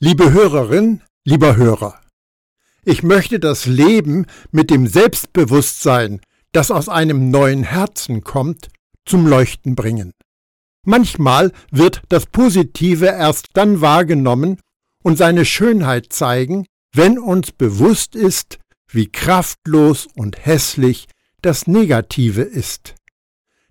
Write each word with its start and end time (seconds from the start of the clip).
Liebe 0.00 0.32
Hörerin, 0.32 1.02
lieber 1.24 1.54
Hörer, 1.54 2.00
ich 2.84 3.04
möchte 3.04 3.38
das 3.38 3.66
Leben 3.66 4.26
mit 4.50 4.68
dem 4.70 4.88
Selbstbewusstsein, 4.88 6.20
das 6.50 6.72
aus 6.72 6.88
einem 6.88 7.30
neuen 7.30 7.62
Herzen 7.62 8.24
kommt, 8.24 8.70
zum 9.06 9.28
Leuchten 9.28 9.76
bringen. 9.76 10.12
Manchmal 10.84 11.52
wird 11.70 12.02
das 12.08 12.26
Positive 12.26 13.06
erst 13.06 13.50
dann 13.54 13.80
wahrgenommen 13.80 14.58
und 15.04 15.16
seine 15.16 15.44
Schönheit 15.44 16.12
zeigen, 16.12 16.66
wenn 16.92 17.16
uns 17.16 17.52
bewusst 17.52 18.16
ist, 18.16 18.58
wie 18.90 19.06
kraftlos 19.06 20.08
und 20.16 20.44
hässlich 20.44 21.06
das 21.40 21.68
Negative 21.68 22.42
ist. 22.42 22.96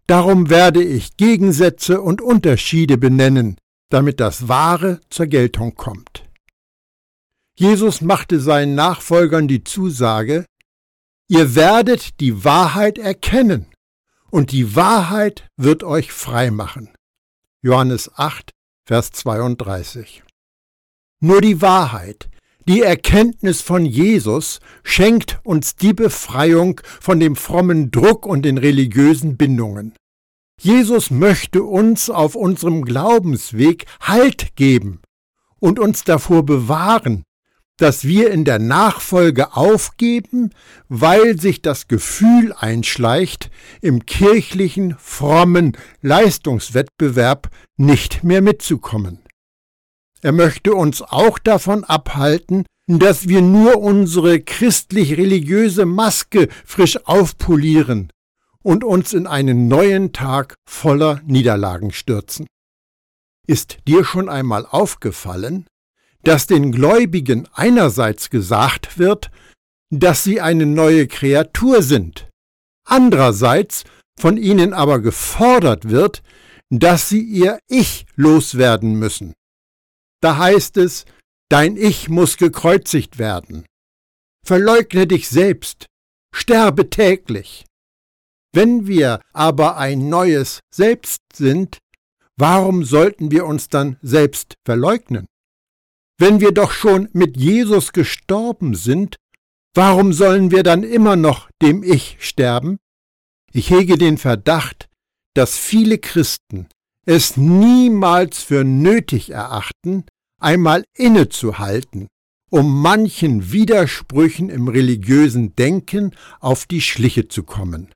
Darum 0.07 0.49
werde 0.49 0.81
ich 0.81 1.17
Gegensätze 1.17 1.99
und 2.01 2.21
Unterschiede 2.21 2.97
benennen, 2.97 3.57
damit 3.93 4.19
das 4.19 4.47
Wahre 4.47 4.99
zur 5.11 5.27
Geltung 5.27 5.75
kommt. 5.75 6.27
Jesus 7.55 8.01
machte 8.01 8.39
seinen 8.39 8.73
Nachfolgern 8.73 9.47
die 9.47 9.63
Zusage, 9.63 10.45
ihr 11.27 11.53
werdet 11.53 12.19
die 12.19 12.43
Wahrheit 12.43 12.97
erkennen, 12.97 13.67
und 14.31 14.51
die 14.51 14.75
Wahrheit 14.75 15.47
wird 15.57 15.83
euch 15.83 16.11
frei 16.11 16.49
machen. 16.49 16.89
Johannes 17.61 18.11
8, 18.15 18.49
Vers 18.83 19.11
32. 19.11 20.23
Nur 21.19 21.41
die 21.41 21.61
Wahrheit, 21.61 22.31
die 22.67 22.81
Erkenntnis 22.81 23.61
von 23.61 23.85
Jesus 23.85 24.59
schenkt 24.83 25.39
uns 25.43 25.75
die 25.75 25.93
Befreiung 25.93 26.81
von 26.99 27.19
dem 27.19 27.35
frommen 27.35 27.91
Druck 27.91 28.25
und 28.25 28.41
den 28.41 28.57
religiösen 28.57 29.37
Bindungen. 29.37 29.93
Jesus 30.61 31.11
möchte 31.11 31.63
uns 31.63 32.09
auf 32.09 32.35
unserem 32.35 32.85
Glaubensweg 32.85 33.85
Halt 33.99 34.55
geben 34.55 35.01
und 35.59 35.79
uns 35.79 36.03
davor 36.03 36.45
bewahren, 36.45 37.23
dass 37.77 38.03
wir 38.03 38.31
in 38.31 38.45
der 38.45 38.59
Nachfolge 38.59 39.55
aufgeben, 39.55 40.51
weil 40.89 41.39
sich 41.39 41.61
das 41.61 41.87
Gefühl 41.87 42.53
einschleicht, 42.53 43.49
im 43.81 44.05
kirchlichen, 44.05 44.95
frommen 44.99 45.75
Leistungswettbewerb 46.01 47.49
nicht 47.77 48.23
mehr 48.23 48.41
mitzukommen. 48.41 49.19
Er 50.21 50.31
möchte 50.31 50.73
uns 50.75 51.01
auch 51.01 51.39
davon 51.39 51.83
abhalten, 51.83 52.65
dass 52.87 53.27
wir 53.27 53.41
nur 53.41 53.81
unsere 53.81 54.39
christlich-religiöse 54.39 55.85
Maske 55.85 56.49
frisch 56.65 57.05
aufpolieren 57.05 58.11
und 58.63 58.83
uns 58.83 59.13
in 59.13 59.27
einen 59.27 59.67
neuen 59.67 60.13
Tag 60.13 60.55
voller 60.67 61.21
Niederlagen 61.25 61.91
stürzen. 61.91 62.47
Ist 63.45 63.77
dir 63.87 64.05
schon 64.05 64.29
einmal 64.29 64.65
aufgefallen, 64.65 65.67
dass 66.23 66.47
den 66.47 66.71
Gläubigen 66.71 67.47
einerseits 67.53 68.29
gesagt 68.29 68.97
wird, 68.97 69.29
dass 69.91 70.23
sie 70.23 70.41
eine 70.41 70.65
neue 70.65 71.07
Kreatur 71.07 71.83
sind, 71.83 72.29
andererseits 72.85 73.83
von 74.19 74.37
ihnen 74.37 74.73
aber 74.73 74.99
gefordert 74.99 75.89
wird, 75.89 76.23
dass 76.69 77.09
sie 77.09 77.21
ihr 77.21 77.59
Ich 77.67 78.05
loswerden 78.15 78.97
müssen. 78.97 79.33
Da 80.21 80.37
heißt 80.37 80.77
es, 80.77 81.05
dein 81.49 81.75
Ich 81.75 82.09
muss 82.09 82.37
gekreuzigt 82.37 83.19
werden. 83.19 83.65
Verleugne 84.45 85.05
dich 85.05 85.29
selbst, 85.29 85.85
sterbe 86.33 86.89
täglich. 86.89 87.65
Wenn 88.53 88.85
wir 88.85 89.19
aber 89.33 89.77
ein 89.77 90.09
neues 90.09 90.59
Selbst 90.73 91.21
sind, 91.33 91.79
warum 92.37 92.83
sollten 92.83 93.31
wir 93.31 93.45
uns 93.45 93.67
dann 93.67 93.97
selbst 94.01 94.55
verleugnen? 94.63 95.25
Wenn 96.19 96.39
wir 96.39 96.51
doch 96.51 96.71
schon 96.71 97.09
mit 97.13 97.35
Jesus 97.35 97.91
gestorben 97.93 98.75
sind, 98.75 99.15
warum 99.73 100.13
sollen 100.13 100.51
wir 100.51 100.61
dann 100.61 100.83
immer 100.83 101.15
noch 101.15 101.49
dem 101.61 101.83
Ich 101.83 102.17
sterben? 102.19 102.77
Ich 103.51 103.71
hege 103.71 103.97
den 103.97 104.19
Verdacht, 104.19 104.87
dass 105.33 105.57
viele 105.57 105.97
Christen 105.97 106.67
es 107.05 107.35
niemals 107.35 108.43
für 108.43 108.63
nötig 108.63 109.31
erachten, 109.31 110.05
einmal 110.39 110.83
innezuhalten, 110.95 112.07
um 112.51 112.81
manchen 112.81 113.51
Widersprüchen 113.51 114.49
im 114.49 114.67
religiösen 114.67 115.55
Denken 115.55 116.15
auf 116.39 116.65
die 116.65 116.81
Schliche 116.81 117.27
zu 117.27 117.43
kommen. 117.43 117.91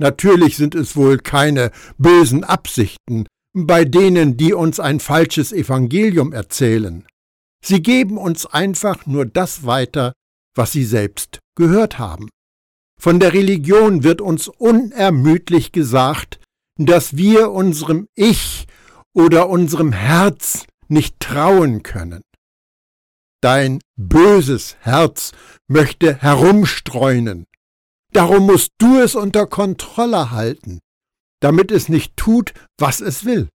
Natürlich 0.00 0.56
sind 0.56 0.74
es 0.74 0.96
wohl 0.96 1.18
keine 1.18 1.70
bösen 1.98 2.42
Absichten 2.42 3.26
bei 3.52 3.84
denen, 3.84 4.38
die 4.38 4.54
uns 4.54 4.80
ein 4.80 4.98
falsches 4.98 5.52
Evangelium 5.52 6.32
erzählen. 6.32 7.06
Sie 7.62 7.82
geben 7.82 8.16
uns 8.16 8.46
einfach 8.46 9.04
nur 9.04 9.26
das 9.26 9.66
weiter, 9.66 10.14
was 10.56 10.72
sie 10.72 10.84
selbst 10.84 11.40
gehört 11.54 11.98
haben. 11.98 12.30
Von 12.98 13.20
der 13.20 13.34
Religion 13.34 14.02
wird 14.02 14.22
uns 14.22 14.48
unermüdlich 14.48 15.70
gesagt, 15.70 16.40
dass 16.78 17.18
wir 17.18 17.50
unserem 17.50 18.06
Ich 18.14 18.66
oder 19.12 19.50
unserem 19.50 19.92
Herz 19.92 20.66
nicht 20.88 21.20
trauen 21.20 21.82
können. 21.82 22.22
Dein 23.42 23.80
böses 23.96 24.76
Herz 24.80 25.32
möchte 25.68 26.14
herumstreunen, 26.14 27.46
Darum 28.12 28.46
musst 28.46 28.72
du 28.78 28.98
es 28.98 29.14
unter 29.14 29.46
Kontrolle 29.46 30.30
halten, 30.30 30.80
damit 31.40 31.70
es 31.70 31.88
nicht 31.88 32.16
tut, 32.16 32.52
was 32.78 33.00
es 33.00 33.24
will. 33.24 33.48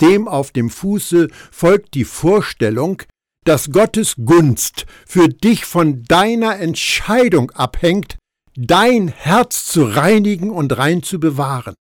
Dem 0.00 0.28
auf 0.28 0.50
dem 0.50 0.68
Fuße 0.68 1.28
folgt 1.50 1.94
die 1.94 2.04
Vorstellung, 2.04 3.02
dass 3.44 3.70
Gottes 3.70 4.16
Gunst 4.24 4.86
für 5.06 5.28
dich 5.28 5.64
von 5.64 6.04
deiner 6.04 6.58
Entscheidung 6.58 7.50
abhängt, 7.52 8.18
dein 8.54 9.08
Herz 9.08 9.66
zu 9.66 9.84
reinigen 9.84 10.50
und 10.50 10.76
rein 10.76 11.02
zu 11.02 11.18
bewahren. 11.18 11.74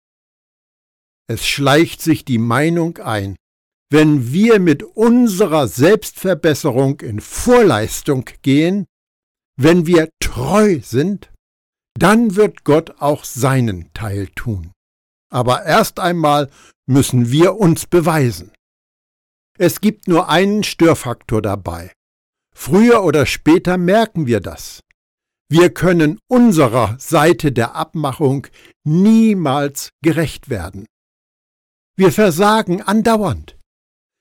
Es 1.26 1.46
schleicht 1.46 2.00
sich 2.00 2.24
die 2.24 2.38
Meinung 2.38 2.98
ein, 2.98 3.36
wenn 3.90 4.32
wir 4.32 4.60
mit 4.60 4.82
unserer 4.82 5.66
Selbstverbesserung 5.66 7.00
in 7.00 7.20
Vorleistung 7.20 8.24
gehen, 8.42 8.86
wenn 9.56 9.86
wir 9.86 10.10
treu 10.20 10.80
sind, 10.82 11.30
dann 12.02 12.36
wird 12.36 12.64
Gott 12.64 13.00
auch 13.00 13.24
seinen 13.24 13.92
Teil 13.94 14.28
tun. 14.28 14.72
Aber 15.30 15.64
erst 15.64 16.00
einmal 16.00 16.50
müssen 16.86 17.30
wir 17.30 17.56
uns 17.56 17.86
beweisen. 17.86 18.52
Es 19.58 19.80
gibt 19.80 20.08
nur 20.08 20.28
einen 20.28 20.62
Störfaktor 20.62 21.42
dabei. 21.42 21.92
Früher 22.54 23.04
oder 23.04 23.26
später 23.26 23.76
merken 23.76 24.26
wir 24.26 24.40
das. 24.40 24.80
Wir 25.50 25.70
können 25.70 26.18
unserer 26.28 26.96
Seite 26.98 27.52
der 27.52 27.74
Abmachung 27.74 28.46
niemals 28.84 29.90
gerecht 30.02 30.50
werden. 30.50 30.86
Wir 31.96 32.12
versagen 32.12 32.82
andauernd. 32.82 33.56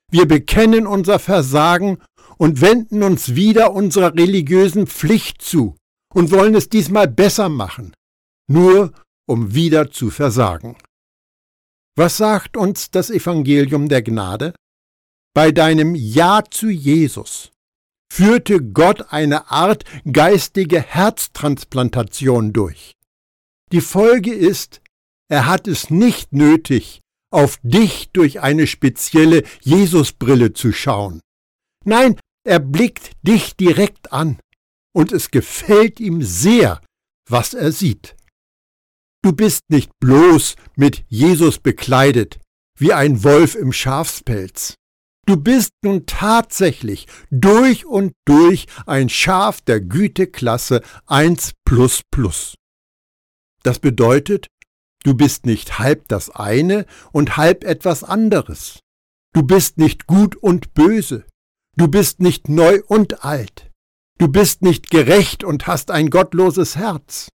Wir 0.09 0.28
bekennen 0.28 0.88
unser 0.88 1.20
Versagen 1.20 2.00
und 2.38 2.62
wenden 2.62 3.04
uns 3.04 3.36
wieder 3.36 3.74
unserer 3.74 4.14
religiösen 4.14 4.88
Pflicht 4.88 5.42
zu, 5.42 5.76
und 6.17 6.31
wollen 6.31 6.55
es 6.55 6.67
diesmal 6.67 7.07
besser 7.07 7.47
machen, 7.47 7.94
nur 8.50 8.91
um 9.29 9.53
wieder 9.53 9.91
zu 9.91 10.09
versagen. 10.09 10.75
Was 11.95 12.17
sagt 12.17 12.57
uns 12.57 12.89
das 12.89 13.11
Evangelium 13.11 13.88
der 13.88 14.01
Gnade? 14.01 14.55
Bei 15.35 15.51
deinem 15.51 15.94
Ja 15.94 16.41
zu 16.50 16.69
Jesus 16.69 17.51
führte 18.11 18.63
Gott 18.63 19.13
eine 19.13 19.51
Art 19.51 19.83
geistige 20.11 20.81
Herztransplantation 20.81 22.51
durch. 22.51 22.94
Die 23.72 23.81
Folge 23.81 24.34
ist, 24.34 24.81
er 25.29 25.45
hat 25.45 25.67
es 25.67 25.91
nicht 25.91 26.34
nötig, 26.34 27.01
auf 27.31 27.59
dich 27.61 28.09
durch 28.09 28.39
eine 28.39 28.66
spezielle 28.66 29.44
Jesusbrille 29.61 30.53
zu 30.53 30.72
schauen. 30.73 31.20
Nein, 31.85 32.20
er 32.43 32.58
blickt 32.59 33.11
dich 33.22 33.55
direkt 33.55 34.11
an 34.11 34.40
und 34.97 35.11
es 35.11 35.29
gefällt 35.29 35.99
ihm 35.99 36.23
sehr, 36.23 36.82
was 37.29 37.53
er 37.53 37.72
sieht. 37.72 38.16
Du 39.23 39.32
bist 39.32 39.61
nicht 39.70 39.91
bloß 39.99 40.55
mit 40.76 41.05
Jesus 41.08 41.59
bekleidet, 41.59 42.40
wie 42.79 42.94
ein 42.94 43.23
Wolf 43.23 43.53
im 43.53 43.72
Schafspelz. 43.72 44.73
Du 45.28 45.38
bist 45.38 45.70
nun 45.84 46.08
tatsächlich 46.08 47.05
durch 47.29 47.85
und 47.85 48.14
durch 48.26 48.66
ein 48.88 49.08
Schaf 49.09 49.61
der 49.61 49.82
Güteklasse 49.82 50.82
1 51.05 51.52
Das 53.61 53.78
bedeutet, 53.78 54.47
du 55.03 55.14
bist 55.14 55.46
nicht 55.46 55.78
halb 55.78 56.08
das 56.08 56.32
eine 56.32 56.88
und 57.11 57.38
halb 57.38 57.64
etwas 57.66 58.03
anderes. 58.03 58.79
Du 59.35 59.44
bist 59.44 59.78
nicht 59.78 60.08
gut 60.08 60.35
und 60.35 60.73
böse. 60.73 61.28
Du 61.76 61.88
bist 61.88 62.20
nicht 62.20 62.49
neu 62.49 62.82
und 62.88 63.23
alt. 63.23 63.66
Du 64.17 64.28
bist 64.28 64.61
nicht 64.64 64.90
gerecht 64.90 65.43
und 65.43 65.67
hast 65.67 65.91
ein 65.91 66.09
gottloses 66.09 66.75
Herz. 66.75 67.29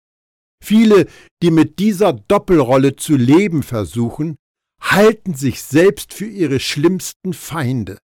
Viele, 0.64 1.06
die 1.42 1.50
mit 1.50 1.78
dieser 1.78 2.12
Doppelrolle 2.12 2.96
zu 2.96 3.16
leben 3.16 3.62
versuchen, 3.62 4.36
halten 4.80 5.34
sich 5.34 5.62
selbst 5.62 6.12
für 6.14 6.26
ihre 6.26 6.60
schlimmsten 6.60 7.32
Feinde. 7.32 7.98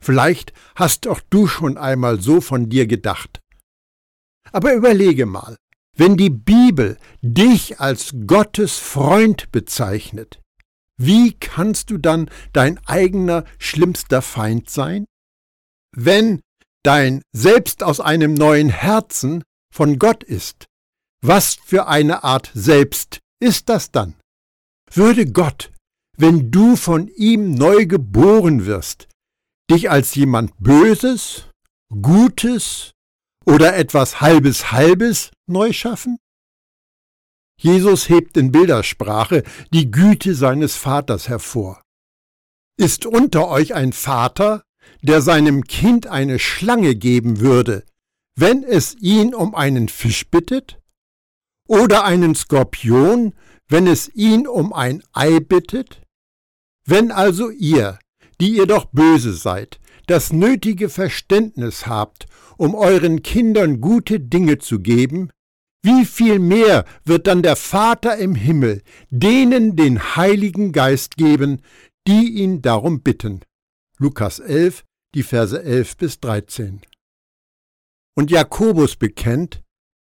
Vielleicht 0.00 0.52
hast 0.74 1.06
auch 1.06 1.20
du 1.30 1.46
schon 1.46 1.76
einmal 1.76 2.20
so 2.20 2.40
von 2.40 2.68
dir 2.68 2.86
gedacht. 2.86 3.40
Aber 4.52 4.74
überlege 4.74 5.26
mal, 5.26 5.56
wenn 5.96 6.16
die 6.16 6.30
Bibel 6.30 6.98
dich 7.22 7.80
als 7.80 8.14
Gottes 8.26 8.78
Freund 8.78 9.52
bezeichnet, 9.52 10.40
wie 10.96 11.32
kannst 11.32 11.90
du 11.90 11.98
dann 11.98 12.30
dein 12.52 12.78
eigener 12.86 13.44
schlimmster 13.58 14.22
Feind 14.22 14.70
sein? 14.70 15.06
Wenn 15.96 16.40
dein 16.84 17.22
Selbst 17.32 17.82
aus 17.82 17.98
einem 18.00 18.34
neuen 18.34 18.68
Herzen 18.68 19.42
von 19.72 19.98
Gott 19.98 20.22
ist, 20.22 20.66
was 21.22 21.56
für 21.64 21.88
eine 21.88 22.22
Art 22.22 22.50
Selbst 22.54 23.18
ist 23.40 23.68
das 23.68 23.90
dann? 23.90 24.14
Würde 24.92 25.26
Gott, 25.26 25.72
wenn 26.16 26.50
du 26.50 26.76
von 26.76 27.08
ihm 27.08 27.54
neu 27.54 27.86
geboren 27.86 28.66
wirst, 28.66 29.08
dich 29.70 29.90
als 29.90 30.14
jemand 30.14 30.52
Böses, 30.58 31.48
Gutes 31.90 32.92
oder 33.46 33.76
etwas 33.76 34.20
Halbes 34.20 34.70
Halbes 34.70 35.30
neu 35.46 35.72
schaffen? 35.72 36.18
Jesus 37.60 38.08
hebt 38.08 38.36
in 38.36 38.52
Bildersprache 38.52 39.42
die 39.72 39.90
Güte 39.90 40.34
seines 40.34 40.76
Vaters 40.76 41.28
hervor. 41.28 41.82
Ist 42.76 43.06
unter 43.06 43.48
euch 43.48 43.74
ein 43.74 43.92
Vater, 43.92 44.64
der 45.02 45.20
seinem 45.20 45.64
Kind 45.64 46.06
eine 46.06 46.38
Schlange 46.38 46.94
geben 46.94 47.40
würde, 47.40 47.84
wenn 48.36 48.62
es 48.62 48.96
ihn 48.96 49.34
um 49.34 49.54
einen 49.54 49.88
Fisch 49.88 50.28
bittet? 50.30 50.80
Oder 51.68 52.04
einen 52.04 52.34
Skorpion, 52.34 53.34
wenn 53.68 53.86
es 53.86 54.14
ihn 54.14 54.46
um 54.46 54.72
ein 54.72 55.02
Ei 55.12 55.40
bittet? 55.40 56.02
Wenn 56.86 57.10
also 57.10 57.50
ihr, 57.50 57.98
die 58.40 58.56
ihr 58.56 58.66
doch 58.66 58.86
böse 58.86 59.32
seid, 59.32 59.80
das 60.06 60.32
nötige 60.32 60.88
Verständnis 60.88 61.86
habt, 61.86 62.26
um 62.56 62.74
euren 62.74 63.22
Kindern 63.22 63.80
gute 63.80 64.20
Dinge 64.20 64.58
zu 64.58 64.80
geben, 64.80 65.30
wie 65.82 66.04
viel 66.04 66.38
mehr 66.38 66.84
wird 67.04 67.26
dann 67.26 67.42
der 67.42 67.56
Vater 67.56 68.16
im 68.16 68.34
Himmel 68.34 68.82
denen 69.10 69.76
den 69.76 70.16
Heiligen 70.16 70.72
Geist 70.72 71.16
geben, 71.16 71.60
die 72.06 72.42
ihn 72.42 72.62
darum 72.62 73.02
bitten. 73.02 73.40
Lukas 73.98 74.40
11, 74.40 74.84
die 75.14 75.22
Verse 75.22 75.62
11 75.62 75.96
bis 75.96 76.20
13. 76.20 76.80
Und 78.16 78.30
Jakobus 78.30 78.96
bekennt, 78.96 79.62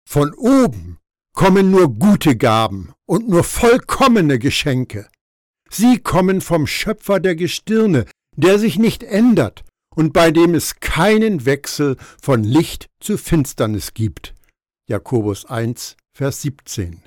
von 0.08 0.34
oben 0.34 0.98
kommen 1.34 1.70
nur 1.70 1.94
gute 1.98 2.36
Gaben 2.36 2.92
und 3.06 3.28
nur 3.28 3.44
vollkommene 3.44 4.38
Geschenke. 4.38 5.08
Sie 5.70 5.98
kommen 5.98 6.40
vom 6.40 6.66
Schöpfer 6.66 7.20
der 7.20 7.36
Gestirne, 7.36 8.06
der 8.36 8.58
sich 8.58 8.78
nicht 8.78 9.02
ändert 9.02 9.64
und 9.94 10.12
bei 10.12 10.30
dem 10.30 10.54
es 10.54 10.80
keinen 10.80 11.44
Wechsel 11.44 11.96
von 12.20 12.44
Licht 12.44 12.86
zu 13.00 13.18
Finsternis 13.18 13.94
gibt. 13.94 14.34
Jakobus 14.88 15.44
1, 15.44 15.96
Vers 16.16 16.42
17. 16.42 17.02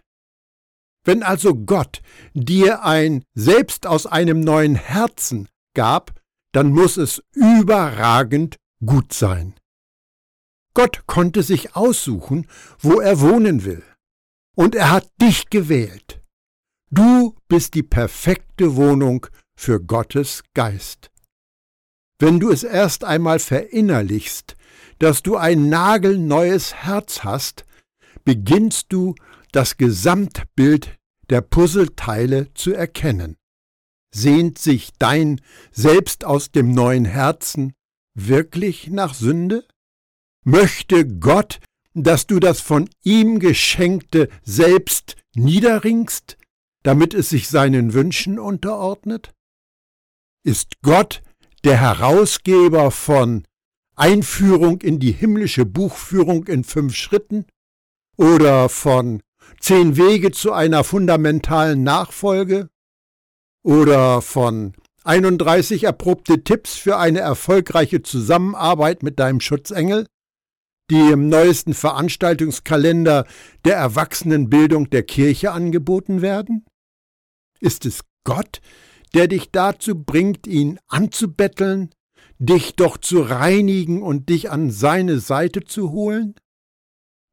Wenn 1.03 1.23
also 1.23 1.55
Gott 1.55 2.01
dir 2.33 2.83
ein 2.83 3.23
Selbst 3.33 3.87
aus 3.87 4.05
einem 4.05 4.41
neuen 4.41 4.75
Herzen 4.75 5.47
gab, 5.73 6.20
dann 6.51 6.71
muss 6.71 6.97
es 6.97 7.21
überragend 7.33 8.57
gut 8.85 9.13
sein. 9.13 9.55
Gott 10.73 11.03
konnte 11.05 11.43
sich 11.43 11.75
aussuchen, 11.75 12.47
wo 12.79 12.99
er 12.99 13.19
wohnen 13.19 13.65
will. 13.65 13.83
Und 14.55 14.75
er 14.75 14.91
hat 14.91 15.09
dich 15.21 15.49
gewählt. 15.49 16.21
Du 16.89 17.35
bist 17.47 17.73
die 17.73 17.83
perfekte 17.83 18.75
Wohnung 18.75 19.27
für 19.55 19.81
Gottes 19.81 20.43
Geist. 20.53 21.09
Wenn 22.19 22.39
du 22.39 22.51
es 22.51 22.63
erst 22.63 23.03
einmal 23.03 23.39
verinnerlichst, 23.39 24.55
dass 24.99 25.23
du 25.23 25.37
ein 25.37 25.69
nagelneues 25.69 26.73
Herz 26.75 27.23
hast, 27.23 27.65
beginnst 28.23 28.87
du 28.89 29.15
das 29.51 29.77
Gesamtbild 29.77 30.97
der 31.29 31.41
Puzzleteile 31.41 32.53
zu 32.53 32.73
erkennen. 32.73 33.37
Sehnt 34.13 34.57
sich 34.57 34.91
dein 34.99 35.39
Selbst 35.71 36.25
aus 36.25 36.51
dem 36.51 36.71
neuen 36.71 37.05
Herzen 37.05 37.73
wirklich 38.13 38.87
nach 38.87 39.13
Sünde? 39.13 39.65
Möchte 40.43 41.07
Gott, 41.07 41.59
dass 41.93 42.27
du 42.27 42.39
das 42.39 42.59
von 42.59 42.89
ihm 43.03 43.39
geschenkte 43.39 44.29
Selbst 44.43 45.15
niederringst, 45.35 46.37
damit 46.83 47.13
es 47.13 47.29
sich 47.29 47.47
seinen 47.47 47.93
Wünschen 47.93 48.39
unterordnet? 48.39 49.33
Ist 50.43 50.81
Gott 50.81 51.21
der 51.63 51.79
Herausgeber 51.79 52.91
von 52.91 53.45
Einführung 53.95 54.81
in 54.81 54.99
die 54.99 55.11
himmlische 55.11 55.65
Buchführung 55.65 56.47
in 56.47 56.63
fünf 56.63 56.95
Schritten 56.95 57.45
oder 58.17 58.67
von 58.67 59.21
Zehn 59.59 59.95
Wege 59.95 60.31
zu 60.31 60.53
einer 60.53 60.83
fundamentalen 60.83 61.83
Nachfolge 61.83 62.69
oder 63.63 64.21
von 64.21 64.73
31 65.03 65.83
erprobte 65.83 66.43
Tipps 66.43 66.75
für 66.75 66.97
eine 66.97 67.19
erfolgreiche 67.19 68.01
Zusammenarbeit 68.01 69.03
mit 69.03 69.19
deinem 69.19 69.39
Schutzengel, 69.39 70.05
die 70.89 71.11
im 71.11 71.29
neuesten 71.29 71.73
Veranstaltungskalender 71.73 73.25
der 73.65 73.75
Erwachsenenbildung 73.77 74.89
der 74.89 75.03
Kirche 75.03 75.51
angeboten 75.51 76.21
werden? 76.21 76.65
Ist 77.59 77.85
es 77.85 78.01
Gott, 78.23 78.61
der 79.13 79.27
dich 79.27 79.51
dazu 79.51 79.95
bringt, 80.03 80.47
ihn 80.47 80.79
anzubetteln, 80.87 81.91
dich 82.37 82.75
doch 82.75 82.97
zu 82.97 83.21
reinigen 83.21 84.01
und 84.01 84.29
dich 84.29 84.51
an 84.51 84.71
seine 84.71 85.19
Seite 85.19 85.63
zu 85.63 85.91
holen? 85.91 86.35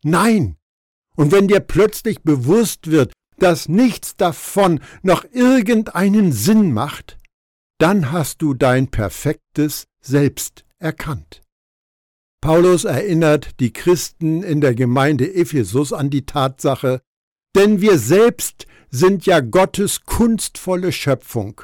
Nein, 0.02 0.56
und 1.16 1.32
wenn 1.32 1.48
dir 1.48 1.60
plötzlich 1.60 2.22
bewusst 2.22 2.90
wird, 2.90 3.12
dass 3.38 3.68
nichts 3.68 4.16
davon 4.16 4.80
noch 5.02 5.24
irgendeinen 5.32 6.32
Sinn 6.32 6.72
macht, 6.72 7.18
dann 7.78 8.10
hast 8.10 8.42
du 8.42 8.54
dein 8.54 8.88
perfektes 8.88 9.86
Selbst 10.00 10.64
erkannt. 10.78 11.42
Paulus 12.40 12.84
erinnert 12.84 13.58
die 13.60 13.72
Christen 13.72 14.42
in 14.42 14.60
der 14.60 14.74
Gemeinde 14.74 15.34
Ephesus 15.34 15.92
an 15.92 16.10
die 16.10 16.24
Tatsache, 16.24 17.00
denn 17.56 17.80
wir 17.80 17.98
selbst 17.98 18.66
sind 18.90 19.26
ja 19.26 19.40
Gottes 19.40 20.02
kunstvolle 20.04 20.92
Schöpfung. 20.92 21.60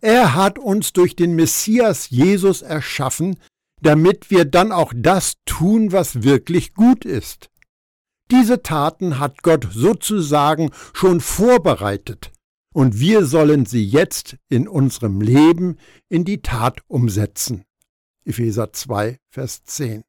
Er 0.00 0.34
hat 0.34 0.58
uns 0.58 0.92
durch 0.92 1.14
den 1.14 1.34
Messias 1.34 2.10
Jesus 2.10 2.62
erschaffen, 2.62 3.38
damit 3.82 4.30
wir 4.30 4.44
dann 4.44 4.72
auch 4.72 4.92
das 4.94 5.34
tun, 5.46 5.92
was 5.92 6.22
wirklich 6.22 6.74
gut 6.74 7.04
ist. 7.04 7.50
Diese 8.30 8.62
Taten 8.62 9.18
hat 9.18 9.42
Gott 9.42 9.66
sozusagen 9.72 10.70
schon 10.92 11.20
vorbereitet, 11.20 12.30
und 12.72 13.00
wir 13.00 13.26
sollen 13.26 13.66
sie 13.66 13.84
jetzt 13.84 14.36
in 14.48 14.68
unserem 14.68 15.20
Leben 15.20 15.78
in 16.08 16.24
die 16.24 16.40
Tat 16.40 16.80
umsetzen. 16.86 17.64
Epheser 18.24 18.72
2, 18.72 19.18
Vers 19.32 19.64
10. 19.64 20.02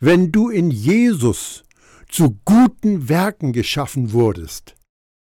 Wenn 0.00 0.32
du 0.32 0.50
in 0.50 0.70
Jesus 0.70 1.64
zu 2.10 2.38
guten 2.44 3.08
Werken 3.08 3.54
geschaffen 3.54 4.12
wurdest, 4.12 4.74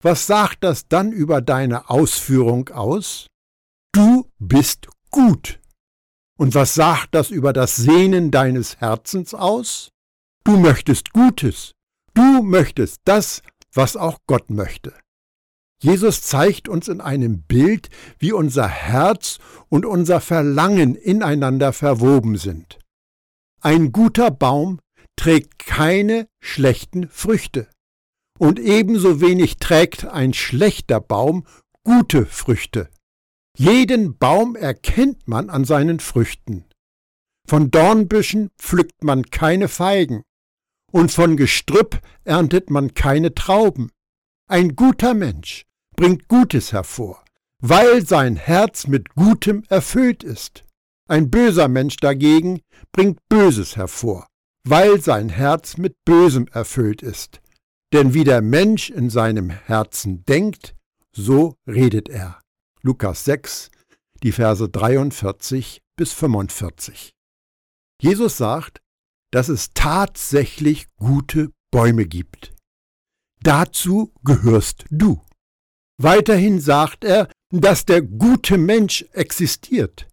was 0.01 0.25
sagt 0.25 0.63
das 0.63 0.87
dann 0.87 1.11
über 1.11 1.41
deine 1.41 1.91
Ausführung 1.91 2.69
aus? 2.69 3.27
Du 3.93 4.27
bist 4.39 4.87
gut. 5.11 5.59
Und 6.39 6.55
was 6.55 6.73
sagt 6.73 7.13
das 7.13 7.29
über 7.29 7.53
das 7.53 7.75
Sehnen 7.75 8.31
deines 8.31 8.77
Herzens 8.77 9.35
aus? 9.35 9.89
Du 10.43 10.57
möchtest 10.57 11.13
Gutes. 11.13 11.73
Du 12.13 12.43
möchtest 12.43 13.01
das, 13.05 13.41
was 13.73 13.95
auch 13.95 14.19
Gott 14.27 14.49
möchte. 14.49 14.93
Jesus 15.81 16.21
zeigt 16.21 16.69
uns 16.69 16.87
in 16.87 17.01
einem 17.01 17.41
Bild, 17.41 17.89
wie 18.19 18.33
unser 18.33 18.67
Herz 18.67 19.39
und 19.69 19.85
unser 19.85 20.21
Verlangen 20.21 20.95
ineinander 20.95 21.73
verwoben 21.73 22.37
sind. 22.37 22.77
Ein 23.61 23.91
guter 23.91 24.29
Baum 24.29 24.79
trägt 25.15 25.59
keine 25.59 26.27
schlechten 26.39 27.07
Früchte. 27.09 27.67
Und 28.39 28.59
ebenso 28.59 29.21
wenig 29.21 29.57
trägt 29.57 30.05
ein 30.05 30.33
schlechter 30.33 30.99
Baum 30.99 31.45
gute 31.83 32.25
Früchte. 32.25 32.89
Jeden 33.57 34.17
Baum 34.17 34.55
erkennt 34.55 35.27
man 35.27 35.49
an 35.49 35.65
seinen 35.65 35.99
Früchten. 35.99 36.65
Von 37.47 37.69
Dornbüschen 37.69 38.49
pflückt 38.57 39.03
man 39.03 39.25
keine 39.25 39.67
Feigen, 39.67 40.23
und 40.91 41.11
von 41.11 41.37
Gestrüpp 41.37 41.99
erntet 42.23 42.69
man 42.69 42.93
keine 42.93 43.33
Trauben. 43.33 43.91
Ein 44.47 44.75
guter 44.75 45.13
Mensch 45.13 45.65
bringt 45.95 46.27
Gutes 46.27 46.73
hervor, 46.73 47.23
weil 47.59 48.05
sein 48.05 48.35
Herz 48.35 48.87
mit 48.87 49.15
Gutem 49.15 49.63
erfüllt 49.69 50.23
ist. 50.23 50.63
Ein 51.07 51.29
böser 51.29 51.67
Mensch 51.67 51.97
dagegen 51.97 52.61
bringt 52.91 53.19
Böses 53.29 53.75
hervor, 53.75 54.27
weil 54.67 55.01
sein 55.01 55.29
Herz 55.29 55.77
mit 55.77 55.95
Bösem 56.05 56.47
erfüllt 56.47 57.01
ist. 57.01 57.41
Denn 57.93 58.13
wie 58.13 58.23
der 58.23 58.41
Mensch 58.41 58.89
in 58.89 59.09
seinem 59.09 59.49
Herzen 59.49 60.23
denkt, 60.25 60.75
so 61.13 61.55
redet 61.67 62.09
er. 62.09 62.39
Lukas 62.81 63.25
6, 63.25 63.69
die 64.23 64.31
Verse 64.31 64.67
43 64.67 65.81
bis 65.97 66.13
45. 66.13 67.11
Jesus 68.01 68.37
sagt, 68.37 68.81
dass 69.31 69.49
es 69.49 69.71
tatsächlich 69.73 70.87
gute 70.97 71.51
Bäume 71.71 72.05
gibt. 72.05 72.53
Dazu 73.41 74.13
gehörst 74.23 74.85
du. 74.89 75.21
Weiterhin 75.97 76.59
sagt 76.59 77.03
er, 77.03 77.29
dass 77.49 77.85
der 77.85 78.01
gute 78.01 78.57
Mensch 78.57 79.05
existiert 79.13 80.07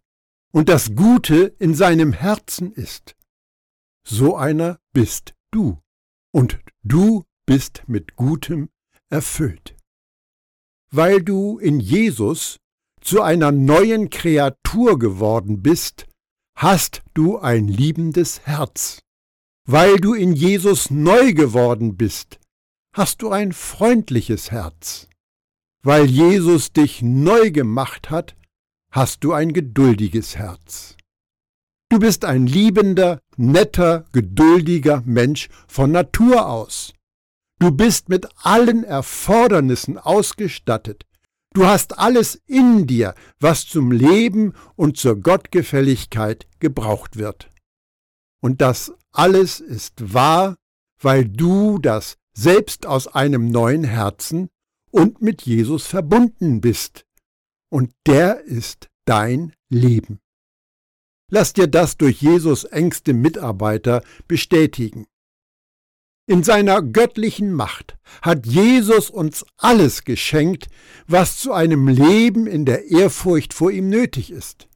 und 0.51 0.69
das 0.69 0.95
Gute 0.95 1.55
in 1.59 1.75
seinem 1.75 2.13
Herzen 2.13 2.71
ist. 2.71 3.15
So 4.05 4.35
einer 4.35 4.79
bist 4.93 5.33
du 5.51 5.79
und 6.31 6.59
du 6.83 7.25
bist 7.45 7.83
mit 7.87 8.15
Gutem 8.15 8.69
erfüllt. 9.09 9.75
Weil 10.91 11.21
du 11.21 11.59
in 11.59 11.79
Jesus 11.79 12.57
zu 13.01 13.21
einer 13.21 13.51
neuen 13.51 14.09
Kreatur 14.09 14.97
geworden 14.97 15.61
bist, 15.61 16.07
hast 16.55 17.01
du 17.13 17.37
ein 17.37 17.67
liebendes 17.67 18.41
Herz. 18.45 18.99
Weil 19.71 19.97
du 19.97 20.15
in 20.15 20.33
Jesus 20.33 20.89
neu 20.89 21.31
geworden 21.33 21.95
bist, 21.95 22.39
hast 22.91 23.21
du 23.21 23.29
ein 23.29 23.53
freundliches 23.53 24.49
Herz. 24.49 25.07
Weil 25.83 26.07
Jesus 26.07 26.73
dich 26.73 27.03
neu 27.03 27.51
gemacht 27.51 28.09
hat, 28.09 28.35
hast 28.91 29.23
du 29.23 29.31
ein 29.31 29.53
geduldiges 29.53 30.37
Herz. 30.37 30.97
Du 31.91 31.99
bist 31.99 32.25
ein 32.25 32.47
liebender, 32.47 33.19
netter, 33.37 34.05
geduldiger 34.11 35.03
Mensch 35.05 35.49
von 35.67 35.91
Natur 35.91 36.47
aus. 36.47 36.93
Du 37.59 37.69
bist 37.69 38.09
mit 38.09 38.27
allen 38.41 38.83
Erfordernissen 38.83 39.99
ausgestattet. 39.99 41.05
Du 41.53 41.67
hast 41.67 41.99
alles 41.99 42.41
in 42.47 42.87
dir, 42.87 43.13
was 43.39 43.67
zum 43.67 43.91
Leben 43.91 44.55
und 44.75 44.97
zur 44.97 45.21
Gottgefälligkeit 45.21 46.47
gebraucht 46.59 47.17
wird. 47.17 47.51
Und 48.41 48.61
das 48.61 48.93
alles 49.11 49.59
ist 49.59 50.13
wahr, 50.13 50.55
weil 51.01 51.25
du 51.25 51.79
das 51.79 52.17
selbst 52.33 52.85
aus 52.85 53.07
einem 53.07 53.49
neuen 53.49 53.83
Herzen 53.83 54.49
und 54.91 55.21
mit 55.21 55.41
Jesus 55.43 55.85
verbunden 55.85 56.61
bist. 56.61 57.05
Und 57.69 57.91
der 58.07 58.41
ist 58.43 58.89
dein 59.05 59.53
Leben. 59.69 60.19
Lass 61.31 61.53
dir 61.53 61.67
das 61.67 61.97
durch 61.97 62.21
Jesus 62.21 62.63
engste 62.63 63.13
Mitarbeiter 63.13 64.03
bestätigen. 64.27 65.05
In 66.27 66.43
seiner 66.43 66.81
göttlichen 66.81 67.53
Macht 67.53 67.97
hat 68.21 68.45
Jesus 68.45 69.09
uns 69.09 69.45
alles 69.57 70.03
geschenkt, 70.03 70.67
was 71.07 71.37
zu 71.37 71.53
einem 71.53 71.87
Leben 71.87 72.45
in 72.45 72.65
der 72.65 72.85
Ehrfurcht 72.85 73.53
vor 73.53 73.71
ihm 73.71 73.89
nötig 73.89 74.31
ist. 74.31 74.68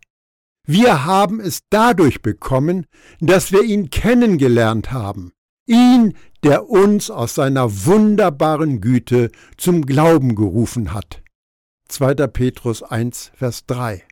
Wir 0.66 1.04
haben 1.04 1.42
es 1.42 1.60
dadurch 1.70 2.22
bekommen, 2.22 2.86
dass 3.20 3.52
wir 3.52 3.64
ihn 3.64 3.90
kennengelernt 3.90 4.94
haben, 4.94 5.34
ihn, 5.66 6.16
der 6.44 6.70
uns 6.70 7.12
aus 7.12 7.36
seiner 7.36 7.86
wunderbaren 7.86 8.80
Güte 8.80 9.30
zum 9.58 9.86
Glauben 9.86 10.36
gerufen 10.36 10.94
hat. 10.94 11.22
2. 11.90 12.16
Petrus 12.28 12.82
1, 12.82 13.32
Vers 13.36 13.66
3. 13.66 14.06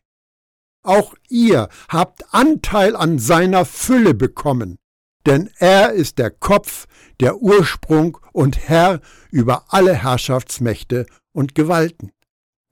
Auch 0.83 1.15
ihr 1.29 1.69
habt 1.87 2.33
Anteil 2.33 2.97
an 2.97 3.17
seiner 3.17 3.63
Fülle 3.63 4.13
bekommen, 4.13 4.77
denn 5.25 5.49
er 5.57 5.93
ist 5.93 6.17
der 6.17 6.31
Kopf, 6.31 6.85
der 7.21 7.37
Ursprung 7.37 8.17
und 8.33 8.67
Herr 8.67 8.99
über 9.29 9.65
alle 9.69 9.93
Herrschaftsmächte 9.93 11.05
und 11.31 11.55
Gewalten. 11.55 12.11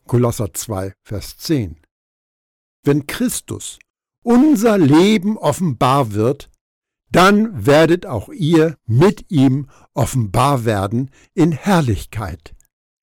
Kolosser 0.05 0.53
2, 0.53 0.93
Vers 1.01 1.37
10. 1.37 1.77
Wenn 2.89 3.05
Christus 3.05 3.77
unser 4.23 4.79
Leben 4.79 5.37
offenbar 5.37 6.13
wird, 6.13 6.49
dann 7.11 7.67
werdet 7.67 8.07
auch 8.07 8.29
ihr 8.29 8.79
mit 8.87 9.29
ihm 9.29 9.69
offenbar 9.93 10.65
werden 10.65 11.11
in 11.35 11.51
Herrlichkeit. 11.51 12.55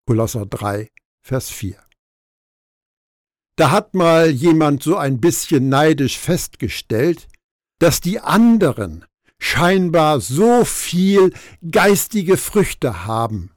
Kolosser 0.04 0.44
3, 0.44 0.90
Vers 1.22 1.50
4. 1.50 1.80
Da 3.54 3.70
hat 3.70 3.94
mal 3.94 4.28
jemand 4.28 4.82
so 4.82 4.96
ein 4.96 5.20
bisschen 5.20 5.68
neidisch 5.68 6.18
festgestellt, 6.18 7.28
dass 7.78 8.00
die 8.00 8.18
anderen 8.18 9.04
scheinbar 9.38 10.18
so 10.20 10.64
viel 10.64 11.32
geistige 11.70 12.36
Früchte 12.36 13.06
haben 13.06 13.52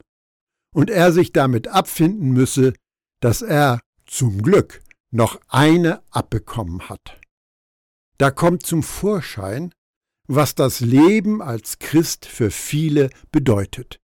und 0.72 0.90
er 0.90 1.10
sich 1.10 1.32
damit 1.32 1.66
abfinden 1.66 2.30
müsse, 2.30 2.74
dass 3.20 3.42
er 3.42 3.80
zum 4.06 4.42
Glück 4.42 4.80
noch 5.10 5.40
eine 5.48 6.02
abbekommen 6.10 6.88
hat. 6.88 7.20
Da 8.18 8.30
kommt 8.30 8.66
zum 8.66 8.82
Vorschein, 8.82 9.72
was 10.28 10.54
das 10.54 10.80
Leben 10.80 11.42
als 11.42 11.78
Christ 11.78 12.26
für 12.26 12.50
viele 12.50 13.10
bedeutet. 13.32 13.98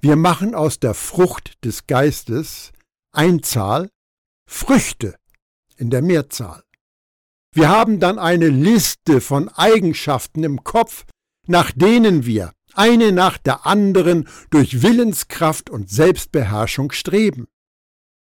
Wir 0.00 0.16
machen 0.16 0.54
aus 0.54 0.80
der 0.80 0.94
Frucht 0.94 1.62
des 1.64 1.86
Geistes 1.86 2.72
Einzahl 3.12 3.90
Früchte 4.48 5.16
in 5.76 5.90
der 5.90 6.00
Mehrzahl. 6.00 6.62
Wir 7.52 7.68
haben 7.68 8.00
dann 8.00 8.18
eine 8.18 8.48
Liste 8.48 9.20
von 9.20 9.48
Eigenschaften 9.48 10.44
im 10.44 10.64
Kopf, 10.64 11.04
nach 11.46 11.72
denen 11.72 12.24
wir 12.24 12.52
eine 12.74 13.12
nach 13.12 13.36
der 13.38 13.66
anderen 13.66 14.28
durch 14.50 14.82
Willenskraft 14.82 15.68
und 15.68 15.90
Selbstbeherrschung 15.90 16.92
streben. 16.92 17.48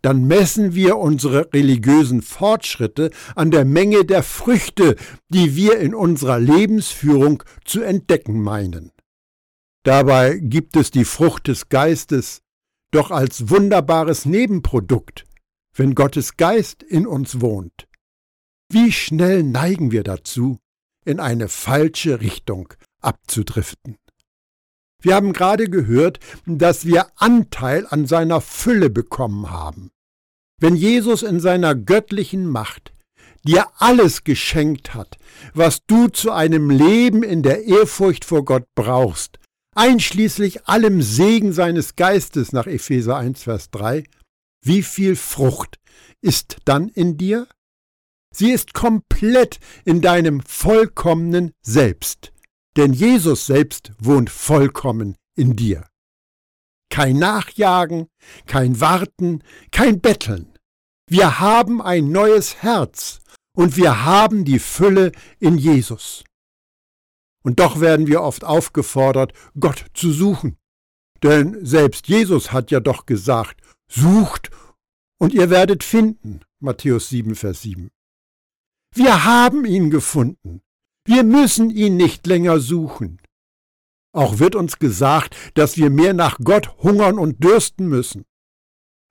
Dann 0.03 0.25
messen 0.25 0.75
wir 0.75 0.99
unsere 0.99 1.53
religiösen 1.53 2.23
Fortschritte 2.23 3.11
an 3.37 3.51
der 3.53 3.65
Menge 3.65 4.05
der 4.05 4.25
Früchte, 4.25 4.97
die 5.29 5.55
wir 5.55 5.79
in 5.79 5.95
unserer 5.95 6.41
Lebensführung 6.41 7.45
zu 7.65 7.83
entdecken 7.83 8.43
meinen. 8.43 8.91
Dabei 9.85 10.39
gibt 10.39 10.77
es 10.77 10.91
die 10.91 11.05
Frucht 11.05 11.49
des 11.49 11.69
Geistes 11.69 12.43
doch 12.93 13.11
als 13.11 13.49
wunderbares 13.49 14.27
Nebenprodukt, 14.27 15.25
wenn 15.75 15.95
Gottes 15.95 16.37
Geist 16.37 16.83
in 16.83 17.07
uns 17.07 17.41
wohnt. 17.41 17.89
Wie 18.71 18.93
schnell 18.93 19.43
neigen 19.43 19.91
wir 19.91 20.03
dazu, 20.03 20.59
in 21.05 21.21
eine 21.21 21.49
falsche 21.49 22.21
Richtung 22.21 22.75
abzudriften. 23.01 23.97
Wir 25.03 25.15
haben 25.15 25.33
gerade 25.33 25.69
gehört, 25.69 26.21
dass 26.47 26.87
wir 26.87 27.07
Anteil 27.17 27.87
an 27.91 28.07
seiner 28.07 28.41
Fülle 28.41 28.89
bekommen 28.89 29.51
haben. 29.51 29.91
Wenn 30.61 30.77
Jesus 30.77 31.23
in 31.23 31.41
seiner 31.41 31.75
göttlichen 31.75 32.47
Macht 32.47 32.93
dir 33.45 33.67
alles 33.79 34.23
geschenkt 34.23 34.95
hat, 34.95 35.19
was 35.55 35.85
du 35.87 36.09
zu 36.09 36.31
einem 36.31 36.71
Leben 36.71 37.25
in 37.25 37.43
der 37.43 37.65
Ehrfurcht 37.65 38.25
vor 38.25 38.45
Gott 38.45 38.65
brauchst, 38.77 39.39
einschließlich 39.75 40.69
allem 40.69 41.03
Segen 41.03 41.53
seines 41.53 41.97
Geistes 41.97 42.53
nach 42.53 42.67
Epheser 42.67 43.17
1, 43.17 43.43
Vers 43.43 43.71
3, 43.71 44.05
wie 44.65 44.83
viel 44.83 45.17
Frucht 45.17 45.81
ist 46.21 46.59
dann 46.65 46.89
in 46.89 47.17
dir? 47.17 47.49
Sie 48.33 48.51
ist 48.51 48.73
komplett 48.73 49.59
in 49.85 50.01
deinem 50.01 50.41
vollkommenen 50.41 51.53
Selbst, 51.61 52.32
denn 52.77 52.93
Jesus 52.93 53.47
selbst 53.47 53.93
wohnt 53.99 54.31
vollkommen 54.31 55.17
in 55.35 55.57
dir. 55.57 55.87
Kein 56.91 57.19
Nachjagen, 57.19 58.09
kein 58.47 58.81
Warten, 58.81 59.43
kein 59.71 60.01
Betteln. 60.01 60.59
Wir 61.09 61.41
haben 61.41 61.83
ein 61.83 62.11
neues 62.11 62.63
Herz 62.63 63.21
und 63.55 63.77
wir 63.77 64.05
haben 64.05 64.45
die 64.45 64.59
Fülle 64.59 65.13
in 65.39 65.59
Jesus. 65.59 66.25
Und 67.43 67.61
doch 67.61 67.81
werden 67.81 68.07
wir 68.07 68.23
oft 68.23 68.45
aufgefordert, 68.45 69.33
Gott 69.59 69.87
zu 69.95 70.13
suchen. 70.13 70.57
Denn 71.23 71.65
selbst 71.65 72.09
Jesus 72.09 72.53
hat 72.53 72.71
ja 72.71 72.81
doch 72.81 73.07
gesagt, 73.07 73.61
Sucht 73.89 74.51
und 75.19 75.35
ihr 75.35 75.51
werdet 75.51 75.85
finden. 75.85 76.41
Matthäus 76.61 77.09
7, 77.11 77.35
Vers 77.35 77.63
7. 77.63 77.91
Wir 78.95 79.25
haben 79.25 79.65
ihn 79.65 79.91
gefunden. 79.91 80.63
Wir 81.05 81.25
müssen 81.25 81.71
ihn 81.71 81.97
nicht 81.97 82.27
länger 82.27 82.61
suchen. 82.61 83.21
Auch 84.15 84.39
wird 84.39 84.55
uns 84.55 84.79
gesagt, 84.79 85.37
dass 85.55 85.77
wir 85.77 85.91
mehr 85.91 86.15
nach 86.15 86.39
Gott 86.45 86.77
hungern 86.79 87.19
und 87.19 87.43
dürsten 87.43 87.89
müssen. 87.89 88.25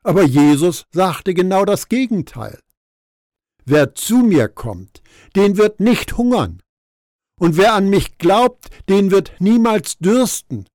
Aber 0.03 0.23
Jesus 0.23 0.85
sagte 0.91 1.33
genau 1.33 1.65
das 1.65 1.89
Gegenteil. 1.89 2.59
Wer 3.65 3.93
zu 3.93 4.17
mir 4.17 4.47
kommt, 4.47 5.01
den 5.35 5.57
wird 5.57 5.79
nicht 5.79 6.17
hungern. 6.17 6.61
Und 7.39 7.57
wer 7.57 7.73
an 7.73 7.89
mich 7.89 8.17
glaubt, 8.17 8.69
den 8.89 9.11
wird 9.11 9.33
niemals 9.39 9.97
dürsten. 9.97 10.65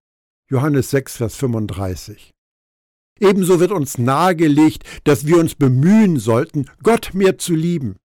Johannes 0.50 0.90
6, 0.90 1.16
Vers 1.16 1.36
35. 1.36 2.32
Ebenso 3.18 3.60
wird 3.60 3.72
uns 3.72 3.98
nahegelegt, 3.98 4.84
dass 5.04 5.26
wir 5.26 5.38
uns 5.38 5.54
bemühen 5.54 6.18
sollten, 6.18 6.66
Gott 6.82 7.14
mehr 7.14 7.38
zu 7.38 7.54
lieben. 7.54 7.96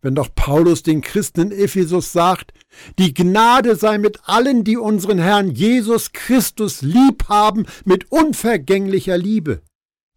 Wenn 0.00 0.14
doch 0.14 0.32
Paulus 0.34 0.84
den 0.84 1.00
Christen 1.00 1.50
in 1.50 1.52
Ephesus 1.52 2.12
sagt, 2.12 2.52
die 2.98 3.12
Gnade 3.12 3.74
sei 3.74 3.98
mit 3.98 4.20
allen, 4.28 4.62
die 4.62 4.76
unseren 4.76 5.18
Herrn 5.18 5.50
Jesus 5.50 6.12
Christus 6.12 6.82
lieb 6.82 7.28
haben, 7.28 7.66
mit 7.84 8.10
unvergänglicher 8.12 9.18
Liebe. 9.18 9.62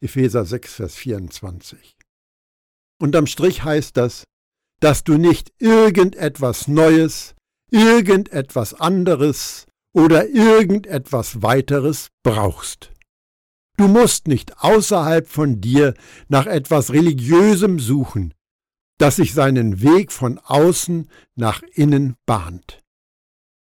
Epheser 0.01 0.45
6, 0.45 0.75
Vers 0.75 0.95
24. 0.95 1.95
Unterm 3.01 3.25
Strich 3.25 3.63
heißt 3.63 3.97
das, 3.97 4.25
dass 4.79 5.03
du 5.03 5.17
nicht 5.17 5.51
irgendetwas 5.57 6.67
Neues, 6.67 7.33
irgendetwas 7.71 8.75
anderes 8.75 9.65
oder 9.93 10.27
irgendetwas 10.27 11.41
weiteres 11.41 12.09
brauchst. 12.23 12.91
Du 13.77 13.88
musst 13.88 14.27
nicht 14.27 14.59
außerhalb 14.63 15.27
von 15.27 15.59
dir 15.59 15.95
nach 16.27 16.45
etwas 16.45 16.93
Religiösem 16.93 17.79
suchen, 17.79 18.33
das 19.01 19.15
sich 19.15 19.34
seinen 19.34 19.81
Weg 19.81 20.12
von 20.12 20.38
außen 20.38 21.10
nach 21.36 21.63
innen 21.74 22.17
bahnt. 22.27 22.84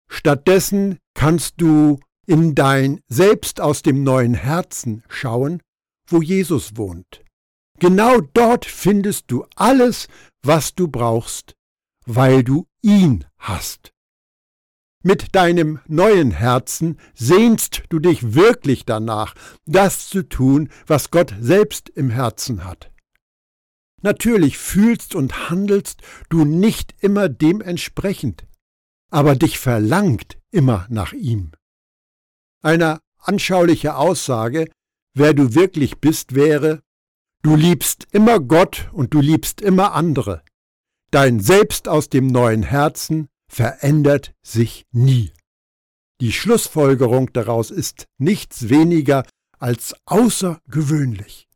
Stattdessen 0.06 0.98
kannst 1.14 1.54
du 1.56 1.98
in 2.26 2.54
dein 2.54 3.00
Selbst 3.08 3.58
aus 3.58 3.80
dem 3.80 4.02
neuen 4.02 4.34
Herzen 4.34 5.02
schauen, 5.08 5.62
wo 6.06 6.20
Jesus 6.20 6.76
wohnt. 6.76 7.24
Genau 7.78 8.20
dort 8.20 8.66
findest 8.66 9.30
du 9.30 9.46
alles, 9.56 10.08
was 10.42 10.74
du 10.74 10.88
brauchst, 10.88 11.54
weil 12.04 12.44
du 12.44 12.66
ihn 12.82 13.24
hast. 13.38 13.92
Mit 15.02 15.34
deinem 15.34 15.78
neuen 15.86 16.32
Herzen 16.32 16.98
sehnst 17.14 17.84
du 17.88 17.98
dich 17.98 18.34
wirklich 18.34 18.84
danach, 18.84 19.34
das 19.64 20.10
zu 20.10 20.28
tun, 20.28 20.68
was 20.86 21.10
Gott 21.10 21.34
selbst 21.40 21.88
im 21.88 22.10
Herzen 22.10 22.64
hat. 22.64 22.90
Natürlich 24.02 24.56
fühlst 24.58 25.14
und 25.14 25.50
handelst 25.50 26.00
du 26.28 26.44
nicht 26.44 26.94
immer 27.00 27.28
dementsprechend, 27.28 28.46
aber 29.10 29.36
dich 29.36 29.58
verlangt 29.58 30.38
immer 30.50 30.86
nach 30.88 31.12
ihm. 31.12 31.52
Eine 32.62 33.00
anschauliche 33.18 33.96
Aussage, 33.96 34.70
wer 35.14 35.34
du 35.34 35.54
wirklich 35.54 35.98
bist, 35.98 36.34
wäre, 36.34 36.82
du 37.42 37.56
liebst 37.56 38.06
immer 38.12 38.40
Gott 38.40 38.88
und 38.92 39.12
du 39.12 39.20
liebst 39.20 39.60
immer 39.60 39.92
andere. 39.92 40.42
Dein 41.10 41.40
Selbst 41.40 41.88
aus 41.88 42.08
dem 42.08 42.26
neuen 42.28 42.62
Herzen 42.62 43.28
verändert 43.48 44.32
sich 44.42 44.86
nie. 44.92 45.32
Die 46.20 46.32
Schlussfolgerung 46.32 47.32
daraus 47.32 47.70
ist 47.70 48.06
nichts 48.18 48.68
weniger 48.68 49.24
als 49.58 49.94
außergewöhnlich. 50.06 51.49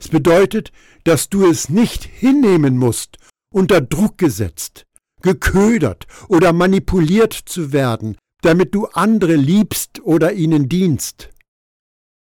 Es 0.00 0.08
bedeutet, 0.08 0.70
dass 1.04 1.28
du 1.28 1.48
es 1.48 1.68
nicht 1.68 2.04
hinnehmen 2.04 2.78
musst, 2.78 3.18
unter 3.52 3.80
Druck 3.80 4.18
gesetzt, 4.18 4.86
geködert 5.22 6.06
oder 6.28 6.52
manipuliert 6.52 7.32
zu 7.32 7.72
werden, 7.72 8.16
damit 8.42 8.74
du 8.74 8.86
andere 8.86 9.34
liebst 9.34 10.00
oder 10.00 10.32
ihnen 10.32 10.68
dienst. 10.68 11.30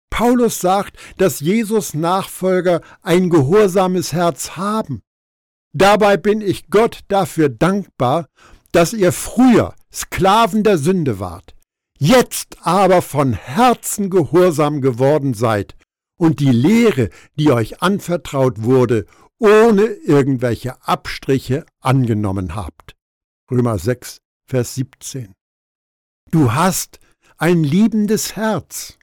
Paulus 0.10 0.62
sagt, 0.62 0.98
dass 1.18 1.42
Jesus 1.42 1.94
Nachfolger 1.94 2.82
ein 3.02 3.30
gehorsames 3.30 4.14
Herz 4.14 4.52
haben. 4.56 5.02
Dabei 5.74 6.16
bin 6.16 6.42
ich 6.42 6.70
Gott 6.70 7.02
dafür 7.10 7.50
dankbar, 7.50 8.28
dass 8.72 8.94
ihr 8.94 9.12
früher 9.12 9.76
Sklaven 9.94 10.64
der 10.64 10.78
Sünde 10.78 11.20
wart, 11.20 11.56
jetzt 12.00 12.58
aber 12.62 13.02
von 13.02 13.34
Herzen 13.34 14.10
gehorsam 14.10 14.82
geworden 14.82 15.34
seid 15.34 15.77
und 16.18 16.40
die 16.40 16.52
Lehre, 16.52 17.10
die 17.36 17.52
euch 17.52 17.82
anvertraut 17.82 18.64
wurde, 18.64 19.06
ohne 19.40 19.86
irgendwelche 19.86 20.82
Abstriche 20.86 21.66
angenommen 21.80 22.56
habt. 22.56 22.96
Römer 23.50 23.78
6, 23.78 24.18
Vers 24.46 24.76
17. 24.76 25.34
Du 26.32 26.54
hast 26.54 27.00
ein 27.38 27.64
liebendes 27.64 28.36
Herz. 28.36 28.98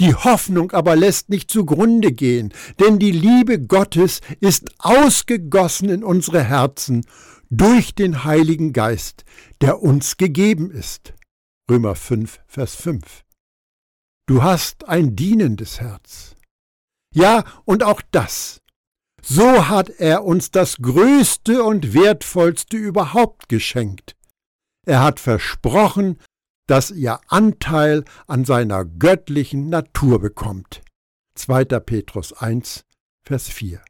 Die 0.00 0.14
Hoffnung 0.14 0.72
aber 0.72 0.94
lässt 0.94 1.30
nicht 1.30 1.50
zugrunde 1.50 2.12
gehen, 2.12 2.52
denn 2.80 2.98
die 2.98 3.12
Liebe 3.12 3.58
Gottes 3.60 4.20
ist 4.40 4.68
ausgegossen 4.78 5.88
in 5.88 6.04
unsere 6.04 6.42
Herzen 6.42 7.06
durch 7.48 7.94
den 7.94 8.24
Heiligen 8.24 8.72
Geist, 8.74 9.24
der 9.62 9.80
uns 9.80 10.18
gegeben 10.18 10.70
ist. 10.70 11.14
Römer 11.70 11.94
5, 11.94 12.40
Vers 12.46 12.74
5. 12.74 13.25
Du 14.26 14.42
hast 14.42 14.88
ein 14.88 15.14
dienendes 15.14 15.80
Herz. 15.80 16.34
Ja, 17.14 17.44
und 17.64 17.84
auch 17.84 18.02
das. 18.10 18.60
So 19.22 19.68
hat 19.68 19.88
er 19.88 20.24
uns 20.24 20.50
das 20.50 20.78
Größte 20.78 21.62
und 21.62 21.94
Wertvollste 21.94 22.76
überhaupt 22.76 23.48
geschenkt. 23.48 24.16
Er 24.84 25.02
hat 25.02 25.20
versprochen, 25.20 26.18
dass 26.66 26.90
ihr 26.90 27.20
Anteil 27.28 28.04
an 28.26 28.44
seiner 28.44 28.84
göttlichen 28.84 29.68
Natur 29.68 30.20
bekommt. 30.20 30.82
2. 31.36 31.64
Petrus 31.64 32.32
1, 32.32 32.84
Vers 33.24 33.48
4. 33.48 33.80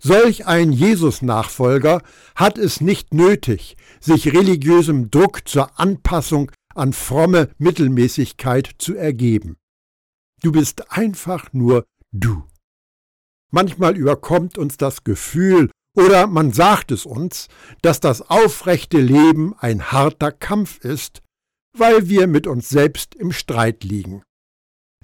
Solch 0.00 0.46
ein 0.46 0.72
Jesus-Nachfolger 0.72 2.02
hat 2.34 2.58
es 2.58 2.80
nicht 2.80 3.14
nötig, 3.14 3.76
sich 4.00 4.32
religiösem 4.32 5.10
Druck 5.10 5.48
zur 5.48 5.78
Anpassung 5.78 6.50
an 6.74 6.92
fromme 6.92 7.50
Mittelmäßigkeit 7.58 8.70
zu 8.78 8.96
ergeben. 8.96 9.56
Du 10.42 10.52
bist 10.52 10.90
einfach 10.90 11.52
nur 11.52 11.84
du. 12.12 12.44
Manchmal 13.50 13.96
überkommt 13.96 14.58
uns 14.58 14.76
das 14.76 15.04
Gefühl, 15.04 15.70
oder 15.94 16.26
man 16.26 16.52
sagt 16.52 16.90
es 16.90 17.04
uns, 17.04 17.48
dass 17.82 18.00
das 18.00 18.22
aufrechte 18.22 18.98
Leben 18.98 19.54
ein 19.58 19.92
harter 19.92 20.32
Kampf 20.32 20.78
ist, 20.78 21.20
weil 21.76 22.08
wir 22.08 22.26
mit 22.26 22.46
uns 22.46 22.68
selbst 22.68 23.14
im 23.14 23.32
Streit 23.32 23.84
liegen. 23.84 24.22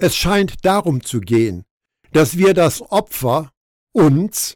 Es 0.01 0.17
scheint 0.17 0.65
darum 0.65 1.03
zu 1.03 1.21
gehen, 1.21 1.65
dass 2.13 2.39
wir 2.39 2.55
das 2.55 2.81
Opfer 2.81 3.53
uns 3.93 4.55